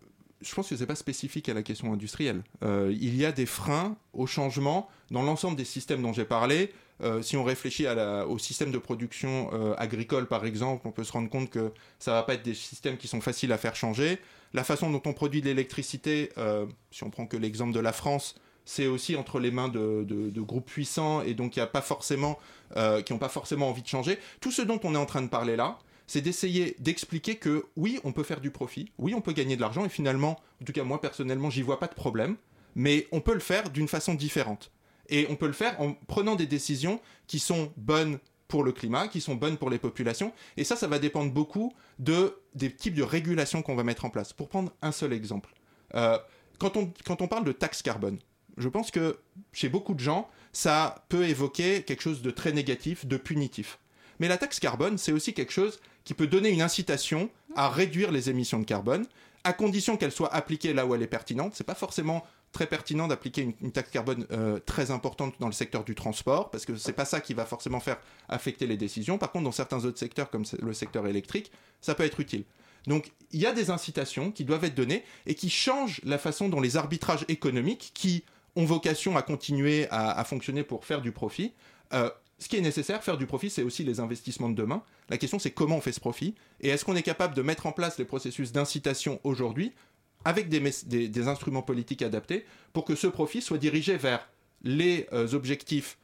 [0.40, 2.42] je pense que c'est pas spécifique à la question industrielle.
[2.64, 6.72] Euh, il y a des freins au changement dans l'ensemble des systèmes dont j'ai parlé.
[7.02, 7.86] Euh, si on réfléchit
[8.28, 12.12] au système de production euh, agricole, par exemple, on peut se rendre compte que ça
[12.12, 14.18] va pas être des systèmes qui sont faciles à faire changer.
[14.52, 17.92] La façon dont on produit de l'électricité, euh, si on prend que l'exemple de la
[17.92, 22.38] France, c'est aussi entre les mains de, groupes puissants et donc y a pas forcément,
[22.76, 24.18] euh, qui n'ont pas forcément envie de changer.
[24.40, 27.98] Tout ce dont on est en train de parler là, c'est d'essayer d'expliquer que oui,
[28.04, 30.72] on peut faire du profit, oui, on peut gagner de l'argent, et finalement, en tout
[30.72, 32.36] cas moi personnellement, j'y vois pas de problème,
[32.74, 34.70] mais on peut le faire d'une façon différente.
[35.08, 39.08] Et on peut le faire en prenant des décisions qui sont bonnes pour le climat,
[39.08, 42.94] qui sont bonnes pour les populations, et ça, ça va dépendre beaucoup de, des types
[42.94, 44.32] de régulations qu'on va mettre en place.
[44.32, 45.54] Pour prendre un seul exemple,
[45.94, 46.18] euh,
[46.58, 48.18] quand, on, quand on parle de taxe carbone,
[48.56, 49.18] je pense que
[49.52, 53.78] chez beaucoup de gens, ça peut évoquer quelque chose de très négatif, de punitif.
[54.20, 58.12] Mais la taxe carbone, c'est aussi quelque chose qui peut donner une incitation à réduire
[58.12, 59.06] les émissions de carbone,
[59.44, 61.52] à condition qu'elle soit appliquée là où elle est pertinente.
[61.54, 65.84] C'est pas forcément très pertinent d'appliquer une, taxe carbone euh, très importante dans le secteur
[65.84, 69.16] du transport, parce que c'est pas ça qui va forcément faire affecter les décisions.
[69.16, 72.44] Par contre, dans certains autres secteurs, comme le secteur électrique, ça peut être utile.
[72.86, 76.48] Donc, il y a des incitations qui doivent être données et qui changent la façon
[76.48, 78.24] dont les arbitrages économiques, qui
[78.56, 81.52] ont vocation à continuer à, fonctionner pour faire du profit,
[81.92, 84.82] euh, ce qui est nécessaire, faire du profit, c'est aussi les investissements de demain.
[85.08, 87.66] La question, c'est comment on fait ce profit et est-ce qu'on est capable de mettre
[87.66, 89.72] en place les processus d'incitation aujourd'hui
[90.24, 94.28] avec des, instruments politiques adaptés pour que ce profit soit dirigé vers
[94.62, 95.98] les euh, objectifs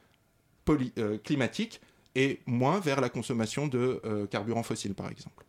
[0.69, 1.81] euh, climatiques
[2.15, 5.45] et moins vers la consommation de carburants fossiles, par exemple?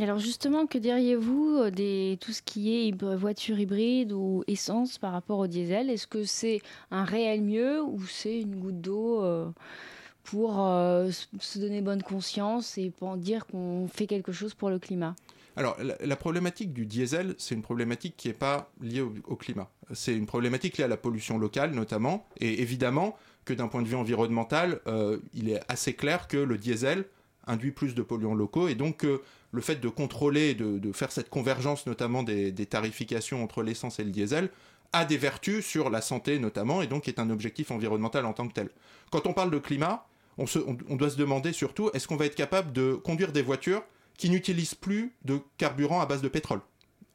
[0.00, 5.12] Alors justement, que diriez-vous euh, des tout ce qui est voiture hybride ou essence par
[5.12, 5.88] rapport au diesel?
[5.88, 9.48] Est-ce que c'est un réel mieux ou c'est une goutte d'eau euh,
[10.24, 14.80] pour euh, se donner bonne conscience et pour dire qu'on fait quelque chose pour le
[14.80, 15.14] climat?
[15.56, 19.70] Alors, la, problématique du diesel, c'est une problématique qui n'est pas liée au, climat.
[19.92, 22.26] C'est une problématique liée à la pollution locale, notamment.
[22.40, 24.80] Et évidemment que d'un point de vue environnemental,
[25.32, 27.04] il est assez clair que le diesel
[27.46, 29.22] induit plus de polluants locaux et donc que
[29.54, 34.10] le fait de contrôler, de, faire cette convergence notamment des, tarifications entre l'essence et le
[34.10, 34.50] diesel,
[34.92, 38.48] a des vertus sur la santé notamment, et donc est un objectif environnemental en tant
[38.48, 38.68] que tel.
[39.10, 40.06] Quand on parle de climat,
[40.38, 43.82] on doit se demander surtout, est-ce qu'on va être capable de conduire des voitures
[44.18, 46.60] qui n'utilisent plus de carburant à base de pétrole?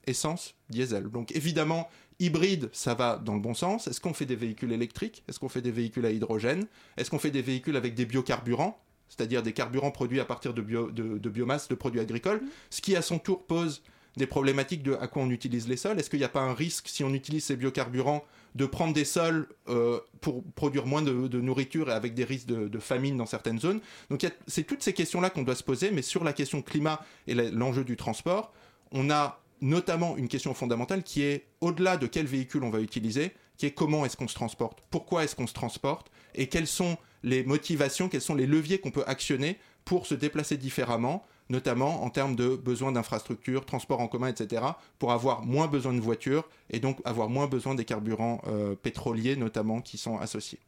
[0.08, 1.10] Essence, diesel.
[1.10, 3.88] Donc évidemment, hybride, ça va dans le bon sens.
[3.88, 5.23] Est-ce qu'on fait des véhicules électriques?
[5.28, 6.67] Est-ce qu'on fait des véhicules à hydrogène?
[6.97, 8.80] Est-ce qu'on fait des véhicules avec des biocarburants?
[9.10, 12.82] C'est-à-dire des carburants produits à partir de, bio- de- de biomasse, de produits agricoles, ce
[12.82, 13.82] qui à son tour pose
[14.17, 16.00] des problématiques de à quoi on utilise les sols.
[16.00, 18.24] Est-ce qu'il n'y a pas un risque, si on utilise ces biocarburants,
[18.56, 22.48] de prendre des sols euh, pour produire moins de, de nourriture et avec des risques
[22.48, 23.80] de, de famine dans certaines zones?
[24.10, 27.36] Donc c'est toutes ces questions-là qu'on doit se poser, mais sur la question climat et
[27.36, 28.52] l'enjeu du transport,
[28.91, 33.32] on a notamment une question fondamentale qui est au-delà de quel véhicule on va utiliser,
[33.58, 36.98] qui est comment est-ce qu'on se transporte, pourquoi est-ce qu'on se transporte, et quelles sont
[37.23, 42.10] les motivations, quels sont les leviers qu'on peut actionner pour se déplacer différemment, notamment en
[42.10, 44.63] termes de besoin d'infrastructures, transport en commun, etc.,
[44.99, 49.36] pour avoir moins besoin de voitures et donc avoir moins besoin des carburants euh, pétroliers
[49.36, 50.60] notamment qui sont associés.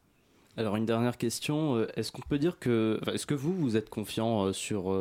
[0.58, 3.76] Alors une dernière question, euh, est-ce qu'on peut dire que, enfin, est-ce que vous vous
[3.78, 4.94] êtes confiant euh, sur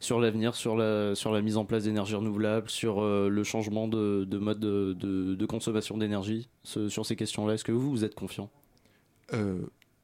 [0.00, 4.24] sur l'avenir, sur la sur la mise en place d'énergie renouvelable, sur le changement de,
[4.24, 8.04] de mode de, de- de consommation d'énergie, ce- sur ces questions-là, est-ce que vous vous
[8.04, 8.48] êtes confiant?
[9.34, 9.60] Euh,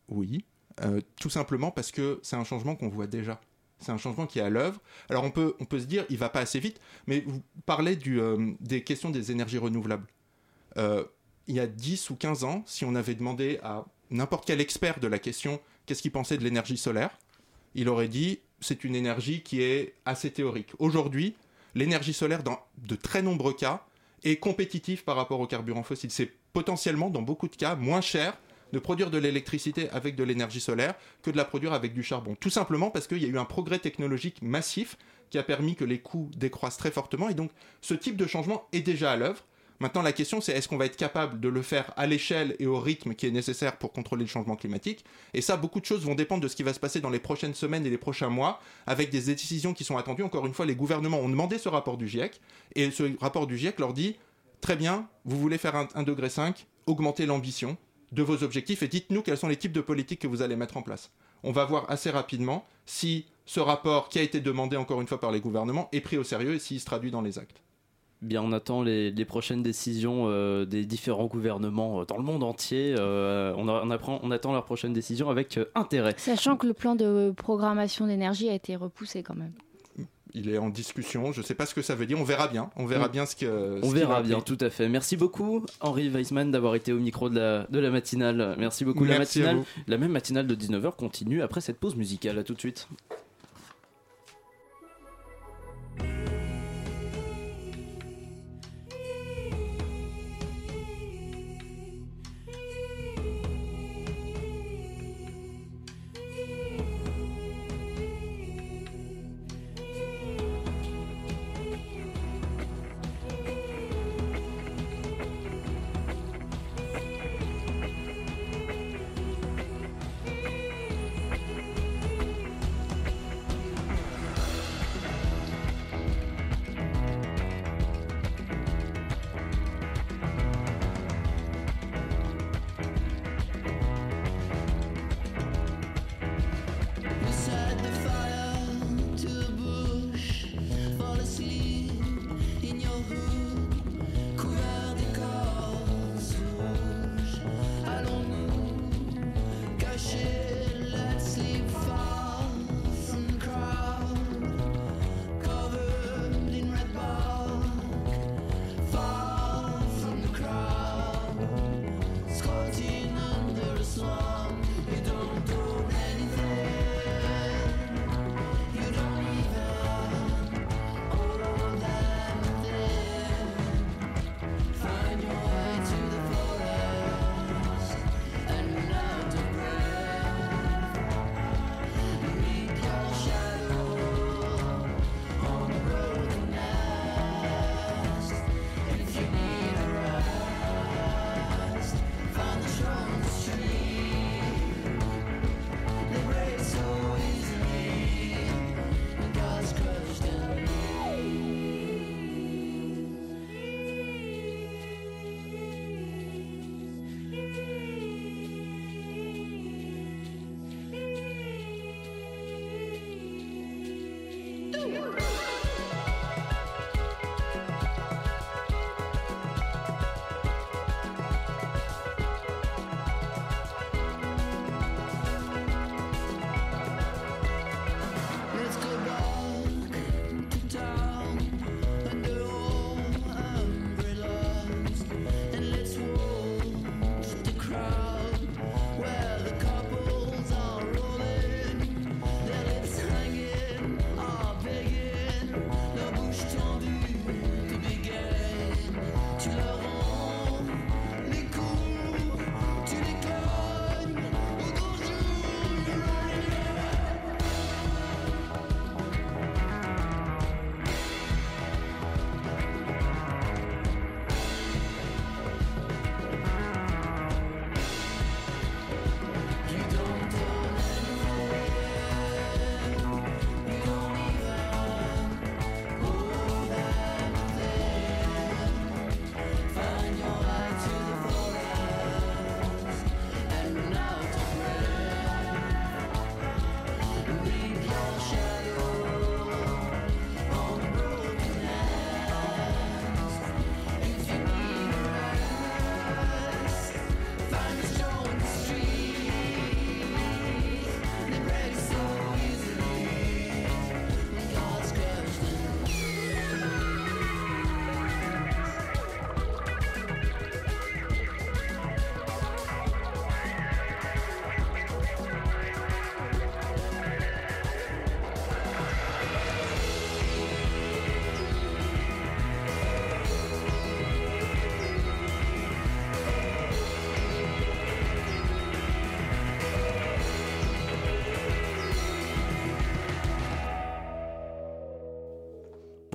[0.09, 0.45] oui,
[0.85, 3.41] Euh, tout simplement parce que c'est un changement qu'on voit déjà.
[3.79, 4.81] C'est un changement qui est à l'œuvre.
[5.09, 7.99] Alors on peut, on peut se dire, il va pas assez vite, mais vous parlez
[8.07, 10.07] euh, des questions des énergies renouvelables.
[10.79, 11.05] Euh,
[11.49, 15.01] il y a 10 ou 15 ans, si on avait demandé à n'importe quel expert
[15.01, 17.19] de la question qu'est-ce qu'il pensait de l'énergie solaire,
[17.75, 20.71] il aurait dit c'est une énergie qui est assez théorique.
[20.79, 21.35] Aujourd'hui,
[21.75, 23.85] l'énergie solaire, dans de très nombreux cas,
[24.23, 26.13] est compétitive par rapport aux carburants fossiles.
[26.13, 28.39] C'est potentiellement, dans beaucoup de cas, moins cher
[28.73, 32.37] de produire de l'électricité avec de l'énergie solaire que de la produire avec du charbon.
[32.39, 34.97] Tout simplement parce qu'il y a eu un progrès technologique massif
[35.31, 37.29] qui a permis que les coûts décroissent très fortement.
[37.29, 39.43] Et donc, ce type de changement est déjà à l'œuvre.
[39.81, 42.67] Maintenant, la question, c'est est-ce qu'on va être capable de le faire à l'échelle et
[42.67, 45.05] au rythme qui est nécessaire pour contrôler le changement climatique?
[45.35, 47.19] Et ça, beaucoup de choses vont dépendre de ce qui va se passer dans les
[47.19, 50.23] prochaines semaines et les prochains mois, avec des décisions qui sont attendues.
[50.23, 52.41] Encore une fois, les gouvernements ont demandé ce rapport du GIEC,
[52.77, 54.17] et ce rapport du GIEC leur dit
[54.61, 56.29] très bien, vous voulez faire un 1,5 degré,
[56.87, 57.77] augmentez l'ambition
[58.13, 60.77] de vos objectifs et dites-nous quels sont les types de politiques que vous allez mettre
[60.77, 61.11] en place.
[61.43, 65.19] On va voir assez rapidement si ce rapport qui a été demandé encore une fois
[65.19, 67.63] par les gouvernements est pris au sérieux et s'il se traduit dans les actes.
[68.21, 72.45] Bien, on attend les, les prochaines décisions euh, des différents gouvernements euh, dans le monde
[72.45, 72.95] entier.
[72.97, 76.15] Euh, on, a- on apprend, on attend leurs prochaines décisions avec euh, intérêt.
[76.19, 79.53] Sachant que le plan de programmation d'énergie a été repoussé quand même.
[80.35, 82.49] Il est en discussion, je ne sais pas ce que ça veut dire, on verra
[82.49, 82.71] bien.
[82.77, 83.79] On verra On- bien ce que.
[83.83, 84.89] On ce verra bien, tout à fait.
[84.89, 88.57] Merci beaucoup, Henri Weissman, d'avoir été au micro de la, de la matinale.
[88.59, 89.05] Merci beaucoup.
[89.05, 92.39] la, Merci matinale, la même matinale de 19h continue après cette pause musicale.
[92.39, 92.89] À tout de suite.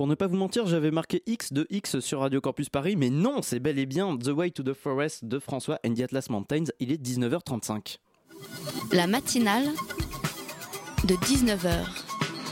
[0.08, 3.42] Ne pas vous mentir, j'avais marqué X de X sur Radio Campus Paris, mais non,
[3.42, 6.64] c'est bel et bien The Way to the Forest de François and the Atlas Mountains.
[6.80, 7.98] Il est 19h35.
[8.92, 9.66] La matinale
[11.04, 11.84] de 19h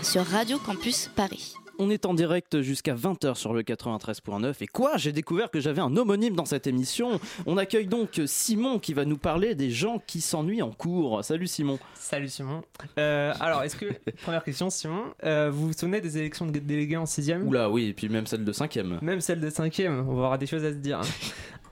[0.03, 1.55] sur Radio Campus Paris.
[1.79, 4.97] On est en direct jusqu'à 20h sur le 93.9 et quoi?
[4.97, 7.20] J'ai découvert que j'avais un homonyme dans cette émission.
[7.45, 11.22] On accueille donc Simon qui va nous parler des gens qui s'ennuient en cours.
[11.22, 11.79] Salut Simon.
[11.95, 12.62] Salut Simon.
[12.99, 13.87] Euh, alors, est-ce que,
[14.22, 17.89] première question Simon, euh, vous vous souvenez des élections de délégués en 6ème Oula oui,
[17.89, 18.99] et puis même celle de 5ème.
[19.03, 21.03] Même celle de 5ème, on va avoir des choses à se dire.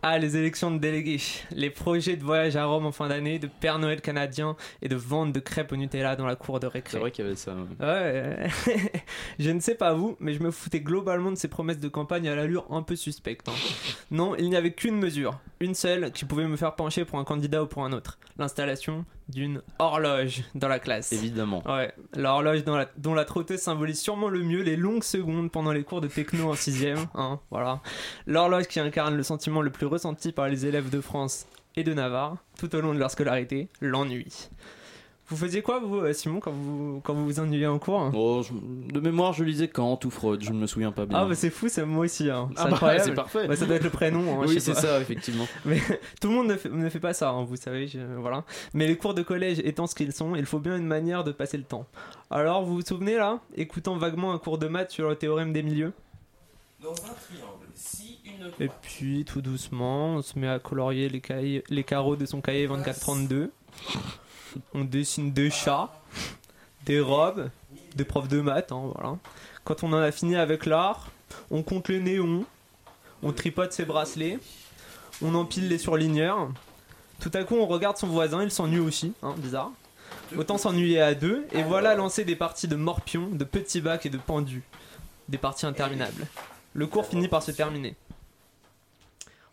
[0.06, 1.18] Ah, les élections de délégués,
[1.50, 4.96] les projets de voyage à Rome en fin d'année, de Père Noël canadien et de
[4.96, 6.90] vente de crêpes au Nutella dans la cour de récré.
[6.92, 7.54] C'est vrai qu'il y avait ça.
[7.54, 7.86] ouais.
[7.86, 8.50] Ouais,
[9.38, 12.28] je ne sais pas vous, mais je me foutais globalement de ces promesses de campagne
[12.28, 13.48] à l'allure un peu suspecte.
[13.48, 13.52] hein.
[14.10, 17.24] Non, il n'y avait qu'une mesure, une seule, qui pouvait me faire pencher pour un
[17.24, 18.18] candidat ou pour un autre.
[18.36, 21.12] L'installation d'une horloge dans la classe.
[21.12, 21.62] Évidemment.
[21.66, 25.72] Ouais, l'horloge dans la- dont la trotteuse symbolise sûrement le mieux les longues secondes pendant
[25.72, 27.06] les cours de techno en 6ème.
[27.14, 27.80] Hein, voilà.
[28.26, 31.46] L'horloge qui incarne le sentiment le plus ressenti par les élèves de France
[31.76, 34.48] et de Navarre tout au long de leur scolarité, l'ennui.
[35.28, 38.42] Vous faisiez quoi, vous, euh, Simon, quand vous quand vous, vous ennuyiez en cours Oh,
[38.42, 41.18] je- de mémoire, je lisais Kant ou Freud, je ne me souviens pas bien.
[41.18, 42.28] Ah, bah c'est fou, c'est moi aussi.
[42.28, 42.50] Hein.
[42.54, 43.04] C'est Ah bah, incroyable.
[43.06, 43.48] c'est parfait.
[43.48, 44.20] Ouais, ça doit être le prénom.
[44.42, 45.46] hein, oui, c'est ça, effectivement.
[45.64, 45.80] Mais
[46.20, 48.44] tout le monde ne fait, ne fait pas ça, hein, vous savez, je- voilà.
[48.74, 51.32] Mais les cours de collège étant ce qu'ils sont, il faut bien une manière de
[51.32, 51.86] passer le temps.
[52.30, 55.62] Alors, vous vous souvenez là, écoutant vaguement un cours de maths sur le théorème des
[55.62, 55.94] milieux?
[56.82, 61.20] Dans un triangle, si une Et puis, tout doucement, on se met à colorier les,
[61.22, 63.48] cahiers- les carreaux de son cahier 24-32.
[64.74, 65.90] On dessine des chats,
[66.84, 67.50] des robes,
[67.94, 69.16] des profs de maths, hein, voilà.
[69.64, 71.10] Quand on en a fini avec l'art,
[71.50, 72.44] on compte les néons,
[73.22, 74.38] on tripote ses bracelets,
[75.22, 76.50] on empile les surligneurs.
[77.20, 79.70] Tout à coup, on regarde son voisin, il s'ennuie aussi, hein, bizarre.
[80.36, 84.10] Autant s'ennuyer à deux, et voilà lancer des parties de morpion, de petits bacs et
[84.10, 84.62] de pendus.
[85.28, 86.26] Des parties interminables.
[86.74, 87.94] Le cours finit par se terminer.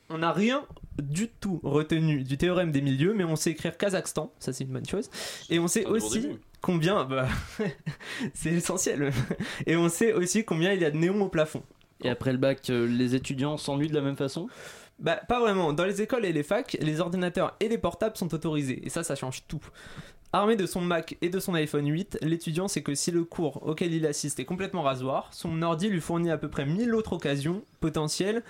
[0.09, 0.63] On n'a rien
[1.01, 4.71] du tout retenu du théorème des milieux, mais on sait écrire Kazakhstan, ça c'est une
[4.71, 5.09] bonne chose.
[5.49, 6.29] Et on sait bon aussi
[6.61, 7.27] combien, bah,
[8.33, 9.11] c'est essentiel.
[9.65, 11.63] Et on sait aussi combien il y a de néons au plafond.
[12.03, 14.47] Et après le bac, euh, les étudiants s'ennuient de la même façon?
[14.99, 15.73] Bah, pas vraiment.
[15.73, 18.85] Dans les écoles et les facs, les ordinateurs et les portables sont autorisés.
[18.85, 19.61] Et ça, ça change tout.
[20.33, 23.67] Armé de son Mac et de son iPhone 8, l'étudiant sait que si le cours
[23.67, 27.13] auquel il assiste est complètement rasoir, son ordi lui fournit à peu près 1000 autres
[27.13, 28.41] occasions potentielles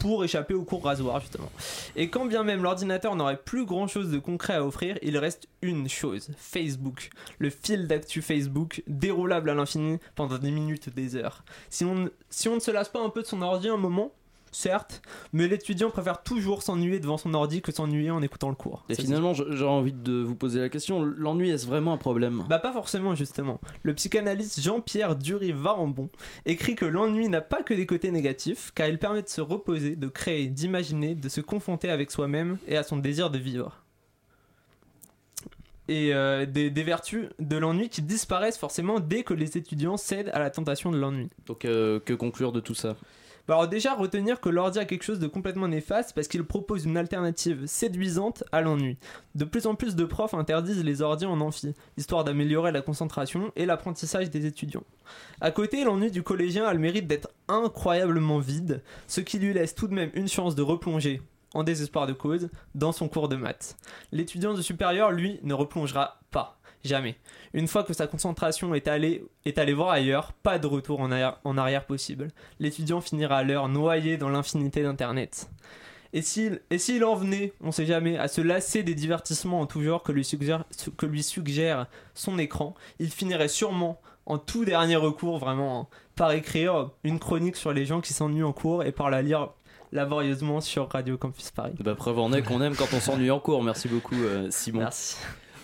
[0.00, 1.52] pour échapper au cours rasoir justement.
[1.94, 5.46] Et quand bien même l'ordinateur n'aurait plus grand chose de concret à offrir, il reste
[5.62, 7.10] une chose, Facebook.
[7.38, 11.44] Le fil d'actu Facebook, déroulable à l'infini pendant des minutes, des heures.
[11.68, 14.10] Si on, si on ne se lasse pas un peu de son ordi un moment,
[14.52, 18.84] certes, mais l'étudiant préfère toujours s'ennuyer devant son ordi que s'ennuyer en écoutant le cours.
[18.88, 22.44] Et finalement, j'aurais envie de vous poser la question l'ennui, est-ce vraiment un problème?
[22.48, 23.60] Bah pas forcément justement.
[23.82, 26.10] Le psychanalyste Jean-Pierre Dury-Varambon
[26.46, 29.96] écrit que l'ennui n'a pas que des côtés négatifs, car il permet de se reposer,
[29.96, 33.82] de créer, d'imaginer, de se confronter avec soi-même et à son désir de vivre.
[35.88, 40.30] Et euh, des, des vertus de l'ennui qui disparaissent forcément dès que les étudiants cèdent
[40.32, 41.30] à la tentation de l'ennui.
[41.46, 42.94] Donc, euh, que conclure de tout ça?
[43.50, 46.84] Bah alors déjà retenir que l'ordi a quelque chose de complètement néfaste parce qu'il propose
[46.84, 48.96] une alternative séduisante à l'ennui.
[49.34, 53.50] De plus en plus de profs interdisent les ordi en amphi, histoire d'améliorer la concentration
[53.56, 54.84] et l'apprentissage des étudiants.
[55.40, 59.74] À côté, l'ennui du collégien a le mérite d'être incroyablement vide, ce qui lui laisse
[59.74, 61.20] tout de même une chance de replonger,
[61.52, 63.76] en désespoir de cause, dans son cours de maths.
[64.12, 66.59] L'étudiant de supérieur, lui, ne replongera pas.
[66.84, 67.16] Jamais.
[67.52, 71.10] Une fois que sa concentration est allée, est allée voir ailleurs, pas de retour en
[71.10, 72.28] arrière, en arrière possible.
[72.58, 75.50] L'étudiant finira à l'heure noyé dans l'infinité d'Internet.
[76.12, 79.66] Et s'il, et s'il en venait, on sait jamais, à se lasser des divertissements en
[79.66, 80.64] tout genre que lui suggère,
[80.96, 86.90] que lui suggère son écran, il finirait sûrement, en tout dernier recours vraiment, par écrire
[87.04, 89.50] une chronique sur les gens qui s'ennuient en cours et par la lire
[89.92, 91.74] laborieusement sur Radio Campus Paris.
[91.80, 93.62] Bah, preuve en est qu'on aime quand on s'ennuie en cours.
[93.62, 94.80] Merci beaucoup, euh, Simon.
[94.80, 95.16] Merci.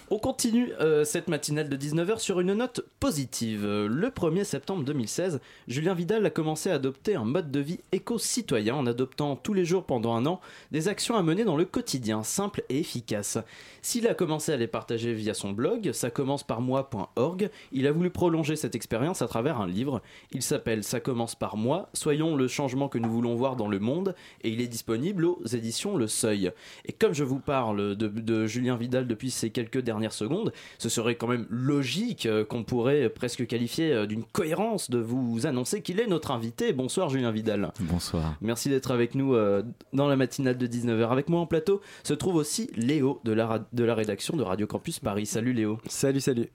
[0.09, 3.67] On continue euh, cette matinale de 19h sur une note positive.
[3.67, 8.77] Le 1er septembre 2016, Julien Vidal a commencé à adopter un mode de vie éco-citoyen
[8.77, 10.41] en adoptant tous les jours pendant un an
[10.71, 13.39] des actions à mener dans le quotidien, simples et efficaces.
[13.83, 17.93] S'il a commencé à les partager via son blog, ça commence par moi.org, il a
[17.93, 20.03] voulu prolonger cette expérience à travers un livre.
[20.31, 23.81] Il s'appelle Ça commence par moi, soyons le changement que nous voulons voir dans le
[23.81, 26.53] monde, et il est disponible aux éditions Le Seuil.
[26.85, 30.53] Et comme je vous parle de, de Julien Vidal depuis ces quelques dernières dernières secondes,
[30.79, 35.47] ce serait quand même logique euh, qu'on pourrait presque qualifier euh, d'une cohérence de vous
[35.47, 36.75] annoncer qu'il est notre invité.
[36.75, 37.73] Bonsoir Julien Vidal.
[37.81, 38.35] Bonsoir.
[38.43, 39.63] Merci d'être avec nous euh,
[39.95, 41.09] dans la matinale de 19h.
[41.09, 44.67] Avec moi en plateau se trouve aussi Léo de la, de la rédaction de Radio
[44.67, 45.25] Campus Paris.
[45.25, 45.79] Salut Léo.
[45.89, 46.49] Salut, salut.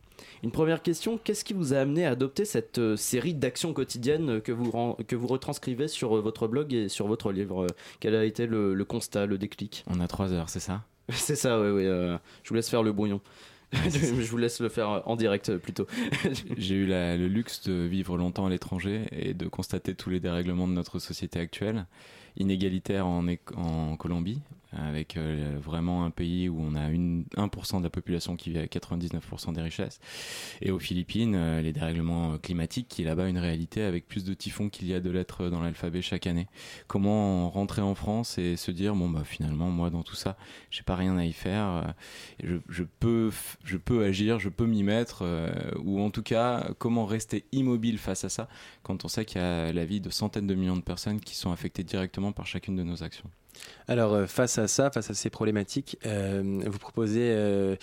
[0.43, 4.51] Une première question, qu'est-ce qui vous a amené à adopter cette série d'actions quotidiennes que
[4.51, 4.71] vous,
[5.07, 7.65] que vous retranscrivez sur votre blog et sur votre livre?
[7.99, 9.83] Quel a été le, le constat, le déclic?
[9.87, 10.81] On a trois heures, c'est ça?
[11.15, 11.85] C'est ça, oui, oui.
[11.85, 13.21] euh, je vous laisse faire le brouillon.
[13.73, 15.87] je vous laisse le faire en direct euh, plutôt.
[16.57, 20.19] J'ai eu la- le luxe de vivre longtemps à l'étranger et de constater tous les
[20.19, 21.85] dérèglements de notre société actuelle,
[22.37, 24.41] inégalitaire en Colombie,
[24.73, 28.59] avec euh, vraiment un pays où on a une, 1% de la population qui vit
[28.59, 29.99] à 99% des richesses,
[30.61, 34.33] et aux Philippines, euh, les dérèglements climatiques qui est là-bas une réalité avec plus de
[34.33, 36.47] typhons qu'il y a de lettres dans l'alphabet chaque année.
[36.87, 40.37] Comment rentrer en France et se dire bon bah finalement moi dans tout ça
[40.69, 41.93] j'ai pas rien à y faire,
[42.43, 43.31] euh, je, peux
[43.63, 45.51] je peux agir, je peux m'y mettre, euh,
[45.83, 48.47] ou en tout cas comment rester immobile face à ça
[48.83, 51.35] quand on sait qu'il y a la vie de centaines de millions de personnes qui
[51.35, 53.29] sont affectées directement par chacune de nos actions.
[53.87, 57.75] Alors, euh, face à ça, face à ces problématiques, euh, vous proposez euh,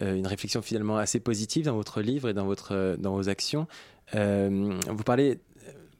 [0.00, 3.66] une réflexion finalement assez positive dans votre livre et dans, votre, dans vos actions.
[4.12, 5.38] Vous parlez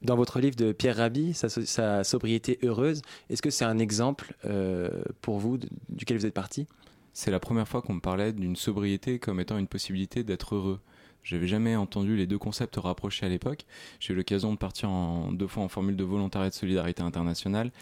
[0.03, 3.01] dans votre livre de Pierre Rabhi, sa, so- sa sobriété heureuse.
[3.31, 4.35] Est-ce que c'est un exemple
[5.22, 5.59] pour vous
[5.89, 6.66] duquel vous êtes parti?
[7.12, 10.81] C'est la première fois qu'on me parlait d'une sobriété comme étant une possibilité d'être heureux.
[11.25, 13.64] J'avais jamais entendu les deux concepts rapprochés à l'époque.
[13.99, 17.72] J'ai eu l'occasion de partir en, deux fois en formule de volontariat de solidarité internationale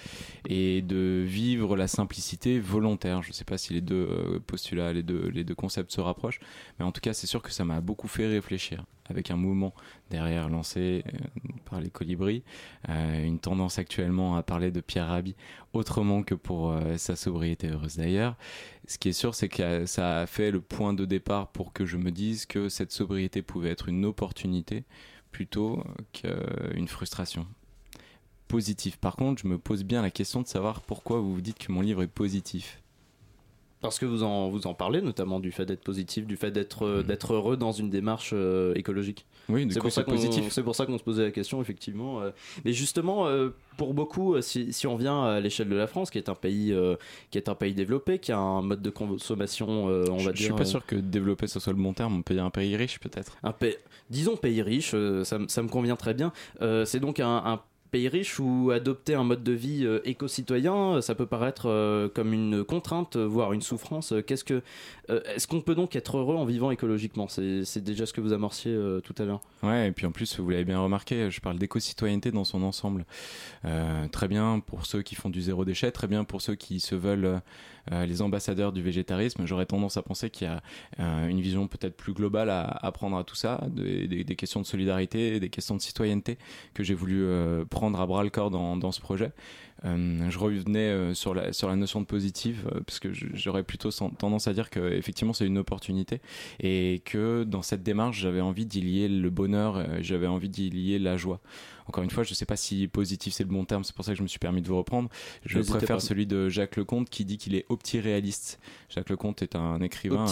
[0.49, 3.23] et de vivre la simplicité volontaire.
[3.23, 6.01] Je ne sais pas si les deux euh, postulats, les deux, les deux concepts se
[6.01, 6.41] rapprochent,
[6.79, 9.75] mais en tout cas, c'est sûr que ça m'a beaucoup fait réfléchir avec un mouvement
[10.11, 11.19] derrière lancé euh,
[11.65, 12.43] par les colibris,
[12.89, 15.37] euh, une tendance actuellement à parler de Pierre Rabhi
[15.73, 18.37] autrement que pour euh, sa sobriété heureuse d'ailleurs.
[18.89, 21.85] Ce qui est sûr, c'est que ça a fait le point de départ pour que
[21.85, 24.85] je me dise que cette sobriété pouvait être une opportunité
[25.31, 27.47] plutôt qu'une frustration.
[28.49, 28.97] Positif.
[28.97, 31.73] Par contre, je me pose bien la question de savoir pourquoi vous vous dites que
[31.73, 32.82] mon livre est positif.
[33.83, 36.87] Parce que vous en, vous en parlez, notamment du fait d'être positif, du fait d'être
[36.87, 39.27] euh, d'être heureux dans une démarche euh, écologique.
[39.49, 40.51] Oui, c'est pour, ça positif.
[40.51, 42.21] c'est pour ça qu'on se posait la question, effectivement.
[42.23, 42.31] euh.
[42.65, 43.27] Mais justement,
[43.77, 46.73] pour beaucoup, si, si on vient à l'échelle de la France, qui est un pays,
[46.73, 46.95] euh,
[47.33, 50.31] qui est un pays développé, qui a un mode de consommation, euh, on je, va
[50.31, 50.47] je dire.
[50.47, 52.17] suis pas sûr que développer ce soit le bon terme.
[52.19, 53.37] On peut dire un pays riche peut-être.
[53.43, 53.77] un pays,
[54.11, 56.33] disons pays riche, euh, ça, me- ça me convient très bien.
[56.85, 57.61] C'est donc un, un
[57.93, 62.09] pays riche où adopter un mode de vie euh, éco-citoyen, euh, ça peut paraître euh,
[62.09, 64.15] comme une contrainte, voire une souffrance.
[64.27, 64.63] Qu'est-ce que,
[65.09, 67.29] est-ce qu'on peut donc être heureux en vivant écologiquement?
[67.29, 68.75] C'est déjà ce que vous amorciez
[69.05, 69.43] tout à l'heure.
[69.63, 73.05] Ouais, et puis en plus, vous l'avez bien remarqué, je parle d'éco-citoyenneté dans son ensemble.
[74.11, 76.95] Très bien pour ceux qui font du zéro déchet, très bien pour ceux qui se
[76.95, 77.43] veulent
[77.91, 79.47] les ambassadeurs du végétarisme.
[79.47, 80.63] J'aurais tendance à penser qu'il y a
[81.01, 85.41] euh, une vision peut-être plus globale à, prendre à tout ça, des, questions de solidarité,
[85.41, 86.39] des questions de citoyenneté
[86.75, 89.33] que j'ai voulu euh, prendre à bras le corps dans, dans ce projet.
[89.85, 93.65] Euh, je revenais euh, sur, la, sur la notion de positive, euh, parce que j'aurais
[93.65, 96.21] plutôt tendance à dire que effectivement c'est une opportunité
[96.61, 100.71] et que dans cette démarche j'avais envie d'y lier le bonheur, euh, j'avais envie d'y
[100.71, 101.41] lier la joie.
[101.93, 104.03] Encore une fois, je ne sais pas si positif c'est le bon terme, c'est pour
[104.03, 105.11] ça que je me suis permis de vous reprendre.
[105.45, 106.01] Je N'hésitez préfère pas.
[106.01, 108.59] celui de Jacques Lecomte qui dit qu'il est optiréaliste.
[108.89, 110.25] Jacques Lecomte est un écrivain,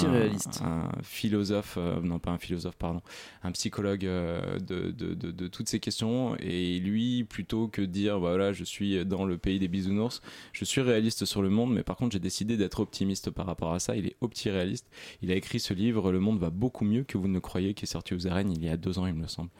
[0.62, 3.02] un, un philosophe, euh, non pas un philosophe, pardon,
[3.42, 6.34] un psychologue euh, de, de, de, de toutes ces questions.
[6.38, 10.22] Et lui, plutôt que de dire voilà, je suis dans le pays des bisounours,
[10.54, 13.74] je suis réaliste sur le monde, mais par contre, j'ai décidé d'être optimiste par rapport
[13.74, 13.96] à ça.
[13.96, 14.86] Il est optiréaliste.
[15.20, 17.74] Il a écrit ce livre Le monde va beaucoup mieux que vous ne le croyez,
[17.74, 19.50] qui est sorti aux arènes il y a deux ans, il me semble.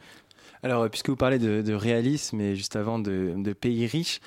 [0.63, 4.19] Alors, euh, puisque vous parlez de, réalisme et juste avant de, pays riches,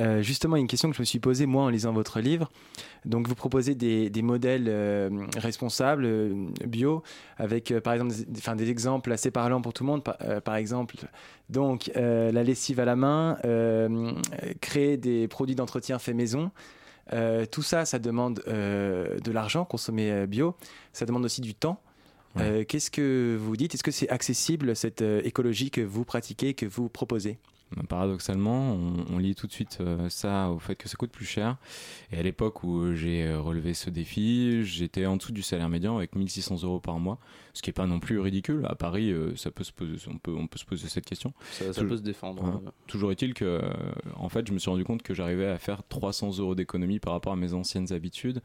[0.00, 2.50] euh, justement, une question que je me suis posée moi en lisant votre livre.
[3.04, 6.08] Donc, vous proposez des, modèles euh, responsables,
[6.66, 7.02] bio,
[7.36, 10.04] avec par exemple des, enfin, des exemples assez parlants pour tout le monde.
[10.04, 10.96] Par, par exemple,
[11.50, 13.36] donc la lessive à la main,
[14.60, 16.50] créer des produits d'entretien fait maison.
[17.50, 20.54] Tout ça, ça demande de l'argent, consommer bio.
[20.92, 21.80] Ça demande aussi du temps.
[22.38, 23.74] Euh, Qu'est-ce que vous dites?
[23.74, 27.38] Est-ce que c'est accessible cette euh, écologie que vous pratiquez, que vous proposez?
[27.76, 31.10] Ben, Paradoxalement, on, on lie tout de suite euh, ça au fait que ça coûte
[31.10, 31.56] plus cher.
[32.10, 36.14] Et à l'époque où j'ai relevé ce défi, j'étais en dessous du salaire médian avec
[36.14, 37.18] 1600 euros par mois,
[37.54, 38.64] ce qui est pas non plus ridicule.
[38.68, 41.32] À Paris, euh, ça peut se poser, on peut, on peut se poser cette question.
[41.52, 42.56] Ça- ça Tou- peut se défendre, Voilà.
[42.66, 42.70] euh.
[42.86, 43.60] Toujours est-il que, euh,
[44.16, 47.12] en fait, je me suis rendu compte que j'arrivais à faire 300 euros d'économie par
[47.12, 48.40] rapport à mes anciennes habitudes.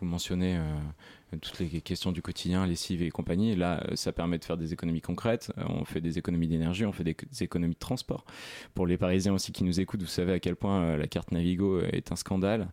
[0.00, 3.56] Vous mentionnez euh, toutes les questions du quotidien, lessive et compagnie.
[3.56, 5.52] Là, ça permet de faire des économies concrètes.
[5.68, 8.24] On fait des économies d'énergie, on fait des, économies de transport.
[8.74, 11.80] Pour les Parisiens aussi qui nous écoutent, vous savez à quel point la carte Navigo
[11.80, 12.68] est un scandale,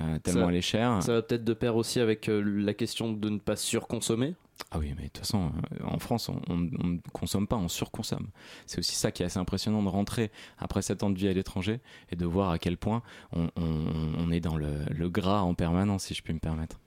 [0.00, 1.02] euh, tellement Ça- elle est chère.
[1.02, 4.34] Ça va peut-être de pair aussi avec euh, la question de ne pas surconsommer.
[4.70, 5.50] Ah oui, mais de toute façon,
[5.80, 8.28] euh, en France, on ne consomme pas, on surconsomme.
[8.66, 11.32] C'est aussi ça qui est assez impressionnant de rentrer après sept ans de vie à
[11.32, 11.80] l'étranger
[12.10, 13.02] et de voir à quel point
[13.32, 16.78] on, on- on est dans le, le gras en permanence, si je puis me permettre.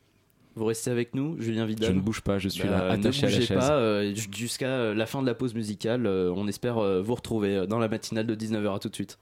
[0.55, 3.25] Vous restez avec nous, Julien Vidal Je ne bouge pas, je suis là, Bah, attaché
[3.25, 3.57] à ne la bougez chaise.
[3.57, 6.05] pas euh, ju- jusqu'à euh, la fin de la pause musicale.
[6.05, 8.75] euh, on espère euh, vous retrouver dans la matinale de 19h.
[8.75, 9.17] À tout de suite.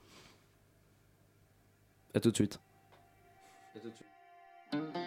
[2.14, 2.60] À tout de suite.
[4.74, 5.01] On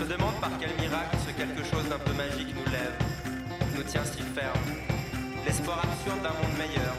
[0.00, 2.96] se demande par quel miracle ce quelque chose d'un peu magique nous lève,
[3.76, 4.64] nous tient si ferme.
[5.44, 6.96] L'espoir absurde d'un monde meilleur,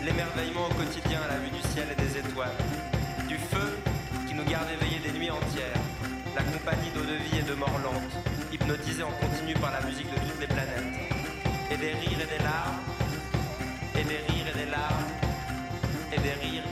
[0.00, 2.56] l'émerveillement au quotidien à la vue du ciel et des étoiles,
[3.28, 3.68] du feu
[4.26, 5.84] qui nous garde éveillés des nuits entières,
[6.34, 8.14] la compagnie d'eau de vie et de mort lente,
[8.50, 10.96] hypnotisés en continu par la musique de toutes les planètes,
[11.70, 12.80] et des rires et des larmes,
[14.00, 15.12] et des rires et des larmes,
[16.08, 16.69] et des rires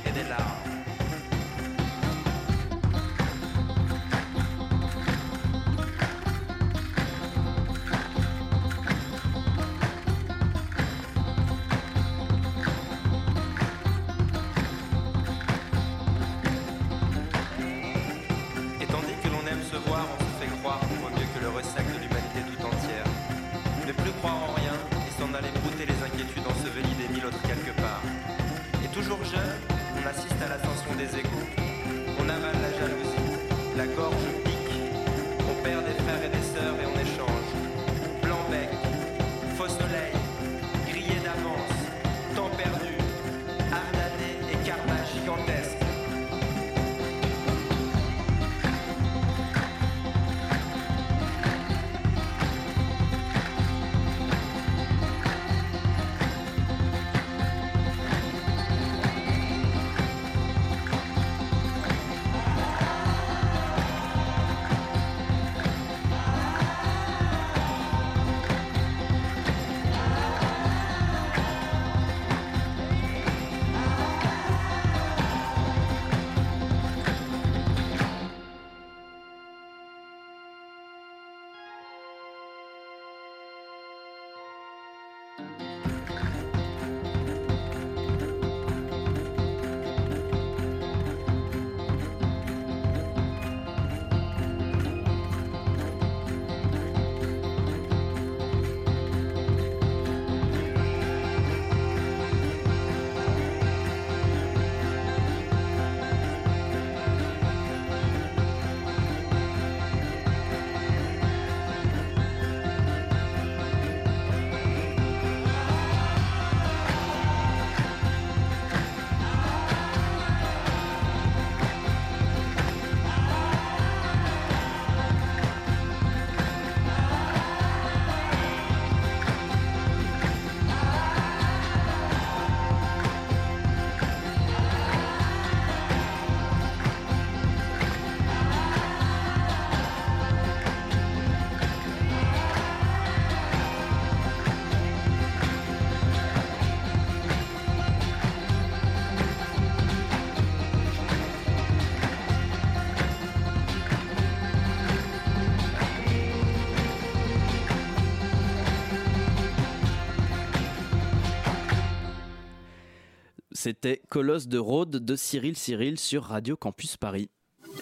[163.69, 167.29] C'était Colosse de Rhodes de Cyril Cyril sur Radio Campus Paris.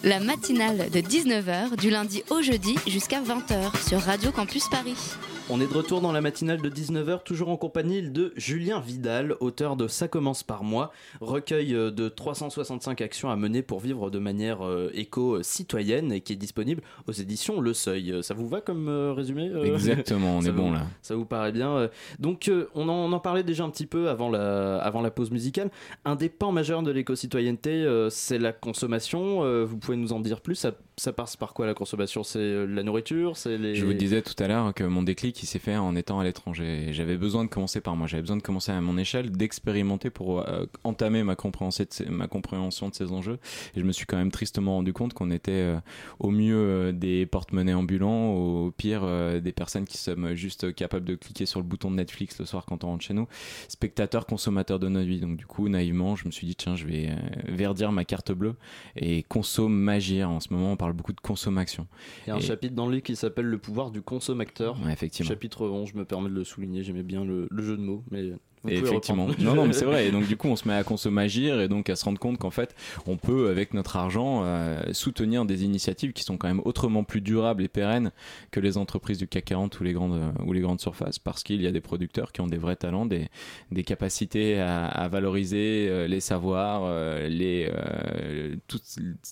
[0.03, 4.97] La matinale de 19h du lundi au jeudi jusqu'à 20h sur Radio Campus Paris.
[5.49, 9.33] On est de retour dans la matinale de 19h, toujours en compagnie de Julien Vidal,
[9.39, 10.91] auteur de Ça commence par moi,
[11.21, 16.33] recueil euh, de 365 actions à mener pour vivre de manière euh, éco-citoyenne et qui
[16.33, 18.21] est disponible aux éditions Le Seuil.
[18.23, 20.81] Ça vous va comme euh, résumé Exactement, on est bon là.
[21.01, 21.89] Ça vous paraît bien
[22.19, 25.31] Donc on, en, on en parlait déjà un petit peu avant la, avant la pause
[25.31, 25.69] musicale.
[26.03, 29.63] Un des pans majeurs de l'éco-citoyenneté, c'est la consommation.
[29.63, 32.23] Vous pouvez nous en dire plus ça, ça passe par quoi la consommation?
[32.23, 33.37] C'est euh, la nourriture?
[33.37, 33.75] C'est les...
[33.75, 36.87] Je vous disais tout à l'heure que mon déclic s'est fait en étant à l'étranger.
[36.91, 38.07] J'avais besoin de commencer par moi.
[38.07, 41.85] J'avais besoin de commencer à mon échelle, d'expérimenter pour euh, entamer ma compréhension,
[42.89, 43.37] de ces, enjeux.
[43.75, 45.79] Et je me suis quand même tristement rendu compte qu'on était euh,
[46.19, 49.05] au mieux des porte-monnaies ambulants, au pire
[49.39, 52.65] des personnes qui sommes juste capables de cliquer sur le bouton de Netflix le soir
[52.65, 53.27] quand on rentre chez nous,
[53.67, 55.19] spectateurs, consommateurs de notre vie.
[55.19, 58.55] Donc du coup, naïvement, je me suis dit tiens, je vais verdir ma carte bleue
[58.95, 60.29] et consomme magir.
[60.29, 61.87] En ce moment, beaucoup de consommation.
[62.25, 64.79] Il y a un Et- chapitre dans le livre qui s'appelle Le pouvoir du consommateur.
[64.83, 65.27] Ouais, effectivement.
[65.29, 68.03] Chapitre 11, je me permets de le souligner, j'aimais bien le, le jeu de mots,
[68.11, 68.31] mais
[68.67, 69.27] Vous Et effectivement.
[69.39, 70.07] Non, non, mais c'est vrai.
[70.07, 72.19] Et donc, du coup, on se met à consommer agir et donc à se rendre
[72.19, 76.47] compte qu'en fait, on peut, avec notre argent, euh, soutenir des initiatives qui sont quand
[76.47, 78.11] même autrement plus durables et pérennes
[78.51, 81.61] que les entreprises du CAC 40 ou les grandes, ou les grandes surfaces parce qu'il
[81.61, 83.27] y a des producteurs qui ont des vrais talents, des,
[83.71, 88.79] des capacités à, à valoriser euh, les savoirs, euh, les, euh, tout,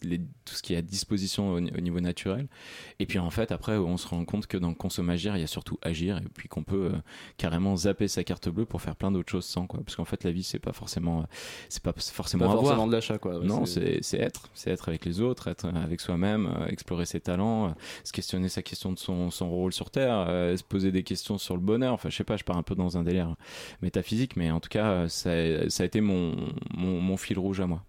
[0.04, 2.48] les- tout ce qui est à disposition au, au niveau naturel.
[3.00, 5.42] Et puis, en fait, après, on se rend compte que dans le consommer agir, il
[5.42, 6.92] y a surtout agir et puis qu'on peut
[7.38, 9.80] carrément zapper sa carte bleue pour faire plein d'autres choses sans quoi.
[9.86, 11.24] Parce qu'en fait la vie c'est pas forcément euh,
[11.70, 13.40] c'est pas forcément Pas avoir forcément de l'achat, quoi.
[13.40, 14.50] Ouais, non c'est- être.
[14.54, 17.72] C'est être avec les autres être avec soi-même euh, explorer ses talents euh,
[18.04, 20.26] se questionner sa question de son, son rôle sur terre
[20.58, 21.94] se poser des questions sur le bonheur.
[21.94, 23.36] Enfin je sais pas je pars un peu dans un délire
[23.82, 25.32] métaphysique mais en tout cas ça,
[25.70, 26.36] ça a été mon,
[26.76, 27.84] mon, mon fil rouge à moi.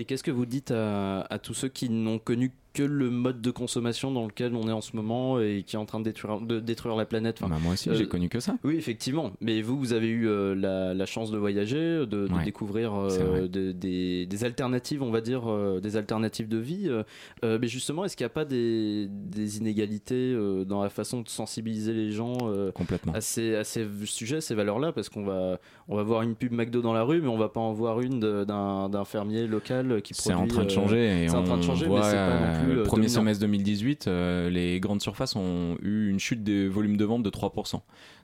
[0.00, 3.40] Et qu'est-ce que vous dites à, à tous ceux qui n'ont connu que le mode
[3.40, 6.04] de consommation dans lequel on est en ce moment et qui est en train de
[6.04, 8.76] détruire, de détruire la planète Enfin, Bah, moi aussi euh, j'ai connu que ça Oui,
[8.76, 9.32] effectivement.
[9.40, 12.44] Mais vous, vous avez eu euh, la, la chance de voyager, de, de Ouais.
[12.44, 16.88] découvrir euh, C'est de- des, des alternatives, on va dire, euh, des alternatives de vie.
[16.88, 17.02] euh,
[17.44, 21.22] euh, mais justement, est-ce qu'il n'y a pas des, des inégalités euh, dans la façon
[21.22, 23.12] de sensibiliser les gens euh, Complètement.
[23.14, 24.92] à ces, à ces sujets, à ces valeurs-là?
[24.92, 25.58] Parce qu'on va,
[25.88, 28.00] on va voir une pub McDo dans la rue, mais on va pas en voir
[28.00, 30.52] une d'un fermier local qui c'est produit.
[30.52, 32.74] en train de euh, changer c'est en train de changer, mais c'est pas euh, plus
[32.74, 33.20] le euh, premier dominant.
[33.20, 37.30] semestre 2018 euh, les grandes surfaces ont eu une chute des volumes de vente de
[37.30, 37.80] 3%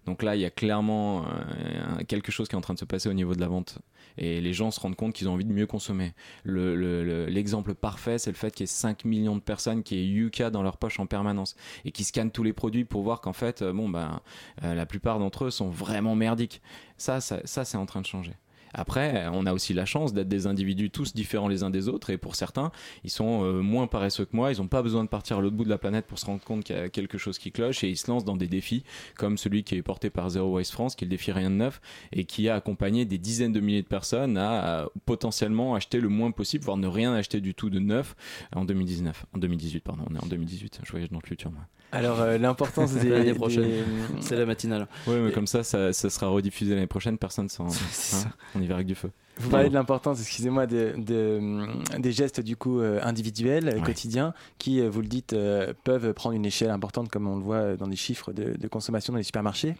[0.06, 2.84] donc là il y a clairement euh, quelque chose qui est en train de se
[2.84, 3.78] passer au niveau de la vente.
[4.18, 6.12] Et les gens se rendent compte qu'ils ont envie de mieux consommer.
[6.44, 9.82] Le- le- le- l'exemple parfait c'est le fait qu'il y ait 5 millions de personnes
[9.82, 11.56] qui aient Yuka dans leur poche en permanence
[11.86, 14.20] et qui scannent tous les produits pour voir qu'en fait euh, bon ben
[14.62, 16.60] euh, la plupart d'entre eux sont vraiment merdiques.
[16.98, 18.34] Ça ça, ça c'est en train de changer
[18.74, 22.10] après, on a aussi la chance d'être des individus tous différents les uns des autres,
[22.10, 22.72] et pour certains,
[23.04, 25.56] ils sont euh, moins paresseux que moi, ils n'ont pas besoin de partir à l'autre
[25.56, 27.84] bout de la planète pour se rendre compte qu'il y a quelque chose qui cloche,
[27.84, 28.84] et ils se lancent dans des défis,
[29.16, 31.56] comme celui qui est porté par Zero Waste France, qui est le défi Rien de
[31.56, 31.80] Neuf,
[32.12, 36.08] et qui a accompagné des dizaines de milliers de personnes à, à potentiellement acheter le
[36.08, 38.16] moins possible, voire ne rien acheter du tout de neuf
[38.54, 39.26] en 2019.
[39.34, 41.62] En 2018, pardon, on est en 2018, je voyage dans le futur, moi.
[41.94, 43.08] Alors, euh, l'importance des.
[43.08, 43.62] L'année prochaine.
[43.62, 43.82] des-
[44.20, 44.86] C'est la matinale.
[45.06, 47.66] Ouais, mais Et- comme ça, ça, ça sera rediffusé l'année prochaine, personne s'en.
[48.14, 49.10] Hein, on y va avec du feu.
[49.38, 51.66] Vous parlez de l'importance, excusez-moi, de, de-
[51.98, 53.80] des gestes du coup euh, individuels, euh, Ouais.
[53.82, 57.42] quotidiens, qui, euh, vous le dites, euh, peuvent prendre une échelle importante, comme on le
[57.42, 59.74] voit euh, dans les chiffres de, de consommation dans les supermarchés.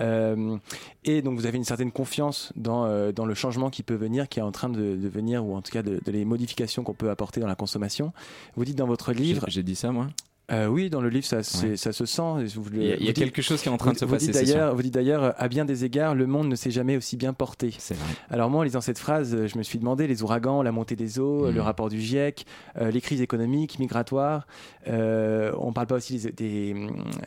[0.00, 0.56] Euh,
[1.04, 4.28] et donc vous avez une certaine confiance dans, euh, dans le changement qui peut venir,
[4.28, 6.82] qui est en train de, de venir, ou en tout cas de, de les modifications
[6.84, 8.12] qu'on peut apporter dans la consommation.
[8.56, 10.06] Vous dites dans votre livre, j'ai dit ça, moi
[10.50, 11.76] euh, oui, dans le livre, ça, c'est- Ouais.
[11.76, 12.22] ça se sent.
[12.38, 13.98] Il y a, il y a vous dites- quelque chose qui est en train de
[13.98, 14.26] se vous, passer.
[14.26, 17.16] dites d'ailleurs, vous dites d'ailleurs, à bien des égards, le monde ne s'est jamais aussi
[17.16, 17.68] bien porté.
[17.68, 17.96] Vrai.
[18.30, 21.18] Alors moi, en lisant cette phrase, je me suis demandé les ouragans, la montée des
[21.18, 22.46] eaux, le rapport du GIEC,
[22.80, 24.46] euh, les crises économiques, migratoires.
[24.88, 26.74] euh, on ne parle pas aussi des, des,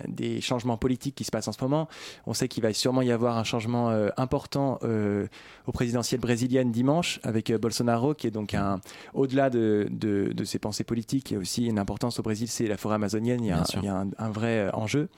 [0.08, 1.88] des changements politiques qui se passent en ce moment.
[2.26, 4.80] On sait qu'il va sûrement y avoir un changement important
[5.68, 8.80] au présidentiel brésilienne dimanche avec Bolsonaro, qui est donc un
[9.14, 12.48] au-delà de, de, de ses pensées politiques, il y a aussi une importance au Brésil,
[12.48, 13.11] c'est la forêt amazonienne.
[13.20, 13.80] Il y a, Bien un, sûr.
[13.82, 15.10] il y a un, un vrai euh, enjeu.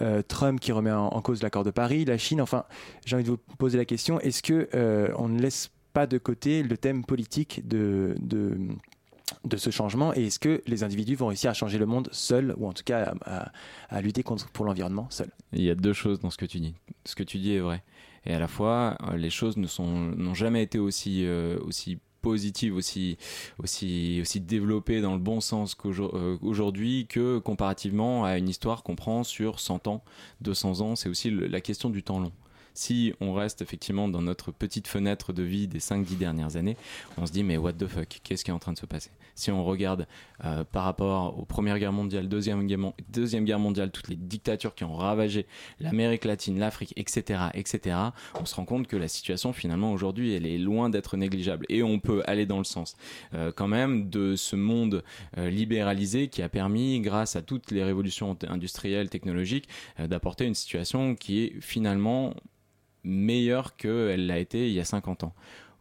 [0.00, 2.40] Euh, Trump qui remet en, en cause l'accord de Paris, la Chine.
[2.40, 2.64] Enfin,
[3.04, 6.18] j'ai envie de vous poser la question est-ce que euh, on ne laisse pas de
[6.18, 8.58] côté le thème politique de, de,
[9.44, 12.52] de ce changement et est-ce que les individus vont réussir à changer le monde seuls
[12.58, 13.52] ou en tout cas à, à-
[13.90, 15.30] à lutter contre, pour l'environnement seuls?
[15.52, 16.74] Il y a deux choses dans ce que tu dis.
[17.04, 17.82] Ce que tu dis est vrai.
[18.26, 22.74] Et à la fois, les choses ne sont n'ont jamais été aussi euh, aussi positives,
[22.74, 23.18] aussi
[23.62, 29.22] aussi aussi développées dans le bon sens qu'aujourd'hui que comparativement à une histoire qu'on prend
[29.24, 30.02] sur 100 ans,
[30.40, 30.96] 200 ans.
[30.96, 32.32] C'est aussi la question du temps long.
[32.72, 36.76] Si on reste effectivement dans notre petite fenêtre de vie des 5-10 dernières années,
[37.18, 39.10] on se dit mais what the fuck, qu'est-ce qui est en train de se passer?
[39.34, 40.06] Si on regarde
[40.44, 44.74] euh, par rapport aux Première Guerre mondiale, Deuxième Guerre, Deuxième Guerre mondiale, toutes les dictatures
[44.74, 45.46] qui ont ravagé
[45.80, 47.96] l'Amérique latine, l'Afrique, etc., etc.,
[48.40, 51.66] on se rend compte que la situation finalement aujourd'hui, elle est loin d'être négligeable.
[51.68, 52.96] Et on peut aller dans le sens
[53.34, 55.02] euh, quand même de ce monde
[55.38, 59.68] euh, libéralisé qui a permis, grâce à toutes les révolutions industrielles, technologiques,
[59.98, 62.34] d'apporter une situation qui est finalement
[63.04, 65.34] meilleure qu'elle l'a été il y a 50 ans.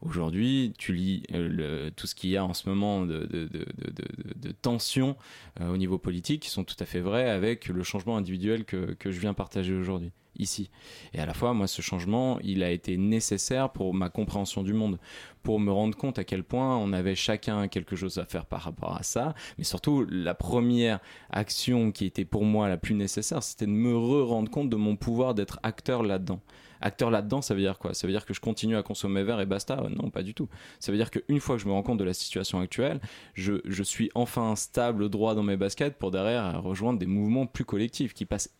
[0.05, 5.15] Aujourd'hui, tu lis euh, tout ce qu'il y a en ce moment de, de, tensions
[5.61, 8.93] euh, au niveau politique qui sont tout à fait vraies avec le changement individuel que,
[8.93, 10.69] que je viens partager aujourd'hui, ici.
[11.13, 14.73] Et à la fois, moi, ce changement, il a été nécessaire pour ma compréhension du
[14.73, 14.99] monde,
[15.41, 18.61] pour me rendre compte à quel point on avait chacun quelque chose à faire par
[18.61, 20.99] rapport à ça, mais surtout, la première
[21.29, 24.97] action qui était pour moi la plus nécessaire, c'était de me re-rendre compte de mon
[24.97, 26.41] pouvoir d'être acteur là-dedans.
[26.85, 27.93] Acteur là-dedans, ça veut dire quoi?
[27.93, 29.79] Ça veut dire que je continue à consommer verres et basta?
[29.79, 30.49] Euh, Non, pas du tout.
[30.81, 32.99] Ça veut dire qu'une fois que je me rends compte de la situation actuelle,
[33.35, 38.13] je, suis enfin stable, droit dans mes baskets pour derrière rejoindre des mouvements plus collectifs
[38.13, 38.53] qui passent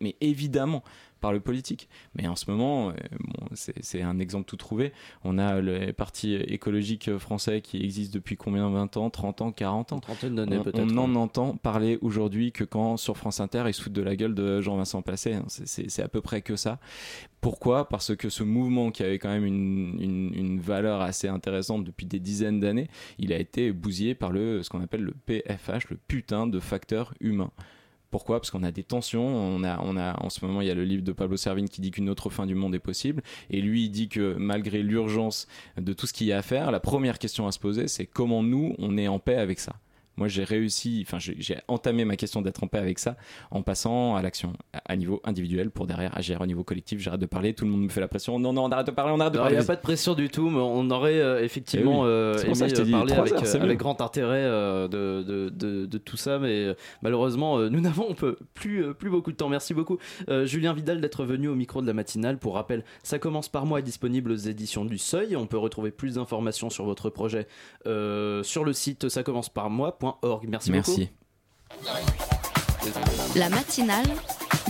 [0.00, 0.82] mais évidemment
[1.22, 1.88] par le politique.
[2.14, 4.92] Mais en ce moment, euh, bon, c'est un exemple tout trouvé.
[5.24, 9.92] On a le parti écologique français qui existe depuis combien 20 ans, 30 ans, 40
[9.94, 10.00] ans?
[10.00, 10.92] Trentaine d'années On- peut-être, On ouais.
[10.92, 14.34] n'en entend parler aujourd'hui que quand sur France Inter ils se foutent de la gueule
[14.34, 15.32] de Jean-Vincent Placé.
[15.32, 15.44] hein.
[15.48, 16.78] C'est- à peu près que ça.
[17.40, 17.88] Pourquoi?
[17.88, 22.06] Parce que ce mouvement qui avait quand même une, une- une valeur assez intéressante depuis
[22.06, 25.96] des dizaines d'années, il a été bousillé par le, ce qu'on appelle le PFH, le
[26.08, 27.50] putain de facteur humain.
[28.12, 28.38] Pourquoi?
[28.38, 29.26] Parce qu'on a des tensions.
[29.26, 31.80] On a, a, en ce moment, il y a le livre de Pablo Servigne qui
[31.80, 33.22] dit qu'une autre fin du monde est possible.
[33.50, 35.48] Et lui, il dit que malgré l'urgence
[35.78, 38.04] de tout ce qu'il y a à faire, la première question à se poser, c'est
[38.04, 39.76] comment nous, on est en paix avec ça?
[40.16, 43.16] Moi, j'ai réussi, enfin, j'ai entamé ma question d'être en paix avec ça
[43.50, 44.52] en passant à l'action
[44.84, 47.00] à niveau individuel pour derrière agir au niveau collectif.
[47.00, 48.38] J'arrête de parler, tout le monde me fait la pression.
[48.38, 49.56] Non, non, on arrête de parler, on arrête de Alors, il parler.
[49.56, 52.08] n'y a pas de pression du tout, mais on aurait euh, effectivement Eh oui.
[52.08, 55.86] euh, ça aimé euh, parler avec, heures, euh, avec grand intérêt euh, de, de, de-
[55.86, 58.14] de tout ça, mais malheureusement, nous n'avons
[58.54, 59.48] plus, plus beaucoup de temps.
[59.48, 59.98] Merci beaucoup,
[60.44, 62.38] Julien Vidal, d'être venu au micro de la matinale.
[62.38, 65.36] Pour rappel, ça commence par moi est disponible aux éditions du Seuil.
[65.36, 67.46] On peut retrouver plus d'informations sur votre projet
[67.84, 69.70] sur le site ça commence par
[70.46, 71.10] Merci, Merci.
[71.70, 71.88] beaucoup.
[73.36, 74.06] La matinale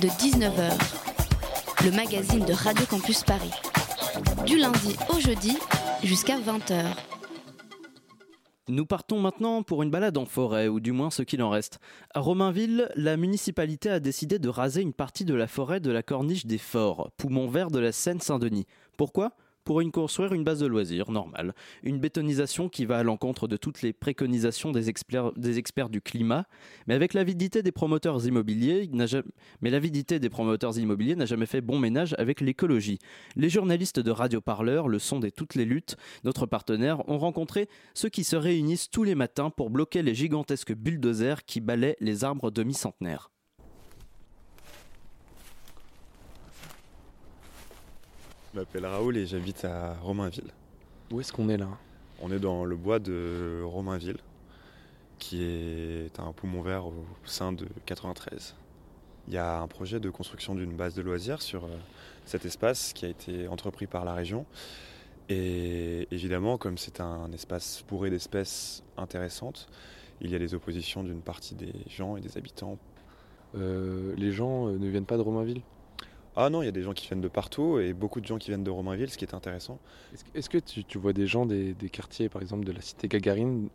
[0.01, 0.73] de 19h,
[1.85, 3.51] le magazine de Radio Campus Paris.
[4.47, 5.57] Du lundi au jeudi
[6.03, 6.85] jusqu'à 20h.
[8.69, 11.79] Nous partons maintenant pour une balade en forêt, ou du moins ce qu'il en reste.
[12.15, 16.03] À Romainville, la municipalité a décidé de raser une partie de la forêt de la
[16.03, 18.67] corniche des Forts, poumon vert de la Seine-Saint-Denis.
[18.97, 19.33] Pourquoi?
[19.65, 21.55] Pour y construire une base de loisirs normale.
[21.83, 26.47] Une bétonisation qui va à l'encontre de toutes les préconisations des experts, du climat,
[26.87, 28.89] mais avec l'avidité des promoteurs immobiliers,
[29.61, 32.99] mais l'avidité des promoteurs immobiliers n'a jamais fait bon ménage avec l'écologie.
[33.37, 37.69] Les journalistes de Radio Parleur, le son des toutes les luttes, notre partenaire, ont rencontré
[37.95, 42.23] ceux qui se réunissent tous les matins pour bloquer les gigantesques bulldozers qui balaient les
[42.23, 43.32] arbres demi-centenaires.
[48.53, 50.51] Je m'appelle Raoul et j'habite à Romainville.
[51.11, 51.69] Où est-ce qu'on est là?
[52.21, 54.19] On est dans le bois de Romainville,
[55.19, 56.93] qui est un poumon vert au
[57.25, 58.55] sein de 93.
[59.29, 61.69] Il y a un projet de construction d'une base de loisirs sur euh,
[62.27, 64.45] cet espace qui a été entrepris par la région.
[65.31, 69.67] Et évidemment, comme c'est un espace bourré d'espèces intéressantes,
[70.21, 72.77] il y a des oppositions d'une partie des gens et des habitants.
[73.57, 75.63] Euh, Les gens euh, ne viennent pas de Romainville?
[76.35, 78.39] Ah non, il y a des gens qui viennent de partout et beaucoup de gens
[78.39, 79.79] qui viennent de Romainville, ce qui est intéressant.
[80.15, 82.73] Est-ce que- Est-ce que tu, tu vois des gens des, des quartiers, par exemple, de
[82.73, 83.69] la cité Gagarine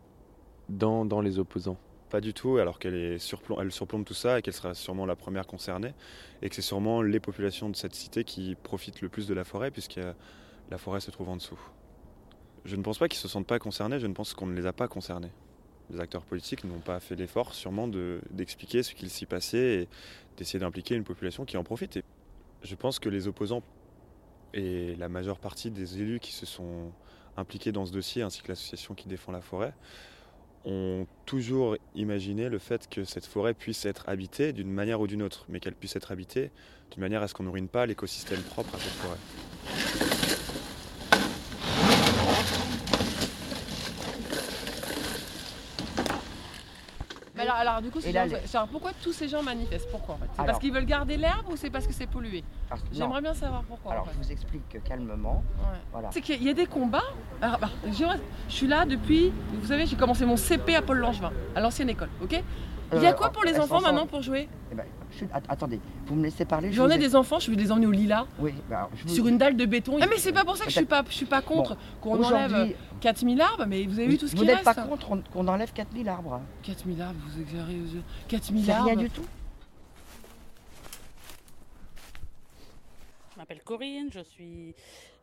[0.70, 1.78] dans, dans les opposants?
[2.10, 5.06] Pas du tout, alors qu'elle est surplom- elle surplombe tout ça et qu'elle sera sûrement
[5.06, 5.94] la première concernée.
[6.42, 9.44] Et que c'est sûrement les populations de cette cité qui profitent le plus de la
[9.44, 10.00] forêt, puisque
[10.72, 11.60] la forêt se trouve en dessous.
[12.66, 14.56] Je ne pense pas qu'ils ne se sentent pas concernés, je ne pense qu'on ne
[14.56, 15.32] les a pas concernés.
[15.92, 19.88] Les acteurs politiques n'ont pas fait l'effort sûrement de- d'expliquer ce qu'il s'y passait et
[20.38, 21.98] d'essayer d'impliquer une population qui en profite.
[21.98, 22.04] Et
[22.64, 23.64] je pense que les opposants
[24.54, 26.92] et la majeure partie des élus qui se sont
[27.36, 29.74] impliqués dans ce dossier, ainsi que l'association qui défend la forêt,
[30.66, 35.22] ont toujours imaginé le fait que cette forêt puisse être habitée d'une manière ou d'une
[35.22, 36.52] autre, mais qu'elle puisse être habitée
[36.92, 40.07] d'une manière à ce qu'on ne ruine pas l'écosystème propre à cette forêt.
[47.48, 48.12] Alors, alors, du coup, c'est
[48.52, 49.90] genre- pourquoi tous ces gens manifestent?
[49.92, 50.30] Pourquoi en fait?
[50.38, 52.44] C'est parce qu'ils veulent garder l'herbe ou c'est parce que c'est pollué?
[52.92, 53.92] J'aimerais bien savoir pourquoi.
[53.94, 54.14] Alors, en fait.
[54.20, 55.44] je vous explique calmement.
[55.92, 56.10] Voilà.
[56.12, 57.04] C'est qu'il y a des combats.
[57.42, 58.04] Alors, bah, je
[58.50, 59.32] suis là depuis.
[59.54, 62.42] Vous savez, j'ai commencé mon CP à Paul Langevin, à l'ancienne école, ok?
[62.94, 64.48] Il y a Euh, quoi pour les enfants sont- maintenant pour jouer?
[64.72, 66.70] Eh ben, je suis- att- attendez, vous me laissez parler.
[66.72, 68.26] je Journée vous ai- des enfants, je vais les emmener au lilas.
[68.40, 69.98] Oui, bah, alors, je vous- Sur une dalle de béton.
[70.02, 71.82] Ah, mais c'est pas pour ça que je suis pas, je suis pas contre Bon,
[72.02, 74.76] qu'on aujourd'hui- enlève 4000 arbres, mais vous avez vu tout ce Vous qui n'êtes reste
[74.76, 78.04] pas contre on- qu'on enlève 4000 arbres 4000 arbres, vous exagérez aux yeux.
[78.28, 78.86] 4000 C'est arbres.
[78.88, 79.26] rien du tout.
[83.34, 84.74] Je m'appelle Corinne, je suis,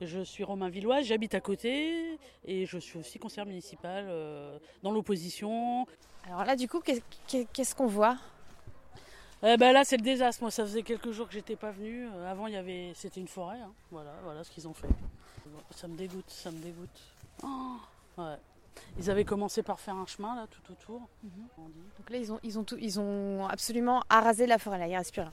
[0.00, 2.16] je suis romain-villoise, j'habite à côté
[2.46, 5.84] et je suis aussi conseillère municipale euh, dans l'opposition.
[6.28, 8.16] Alors là, du coup, qu'est- qu'est- qu'est-ce qu'on voit?
[9.42, 10.42] Eh ben là, c'est le désastre.
[10.42, 12.08] Moi, ça faisait quelques jours que j'étais pas venue.
[12.14, 13.60] Euh, Avant, il y avait, c'était une forêt.
[13.60, 13.72] hein.
[13.90, 14.88] Voilà, voilà ce qu'ils ont fait.
[15.70, 17.00] Ça me dégoûte, ça me dégoûte.
[17.42, 17.76] Oh,
[18.18, 18.36] ouais.
[18.98, 21.02] Ils avaient commencé par faire un chemin là, tout autour.
[21.58, 21.82] on dit.
[21.98, 24.96] Donc là, ils ont, ils ont, tout, ils ont absolument arasé la forêt, là, il
[24.96, 25.32] reste plus rien.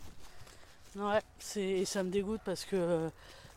[0.97, 3.09] Ouais, c'est, et ça me dégoûte parce que euh,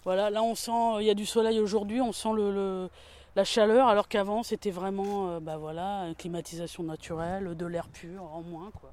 [0.05, 2.88] voilà, là on sent, il y a du soleil aujourd'hui, on sent le, le-
[3.34, 8.22] la chaleur, alors qu'avant c'était vraiment, euh, bah voilà, une climatisation naturelle, de l'air pur
[8.22, 8.92] en moins quoi.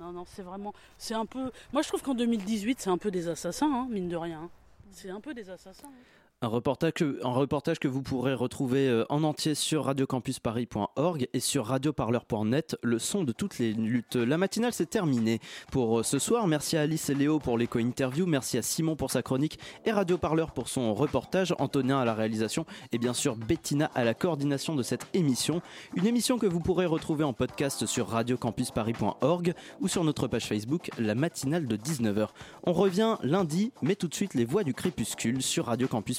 [0.00, 1.50] Non, non, c'est vraiment, c'est un peu.
[1.72, 4.48] Moi je trouve qu'en 2018 c'est un peu des assassins, hein, mine de rien.
[4.92, 5.88] C'est un peu des assassins.
[5.88, 6.19] hein.
[6.42, 12.98] Un reportage, que, vous pourrez retrouver euh, en entier sur radiocampusparis.org et sur radioparleur.net, le
[12.98, 14.16] son de toutes les luttes.
[14.16, 15.38] La matinale s'est terminée
[15.70, 16.46] pour euh, ce soir.
[16.46, 20.16] Merci à Alice et Léo pour l'éco-interview, merci à Simon pour sa chronique et Radio
[20.16, 24.74] Parleur pour son reportage, Antonin à la réalisation et bien sûr Bettina à la coordination
[24.74, 25.60] de cette émission.
[25.94, 30.90] Une émission que vous pourrez retrouver en podcast sur radiocampusparis.org ou sur notre page Facebook,
[30.96, 32.28] la matinale de 19h.
[32.64, 36.18] On revient lundi, mais tout de suite les voix du crépuscule sur Radio Campus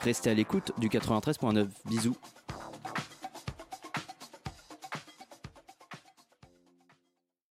[0.00, 1.66] Restez à l'écoute du 93.9.
[1.86, 2.16] Bisous.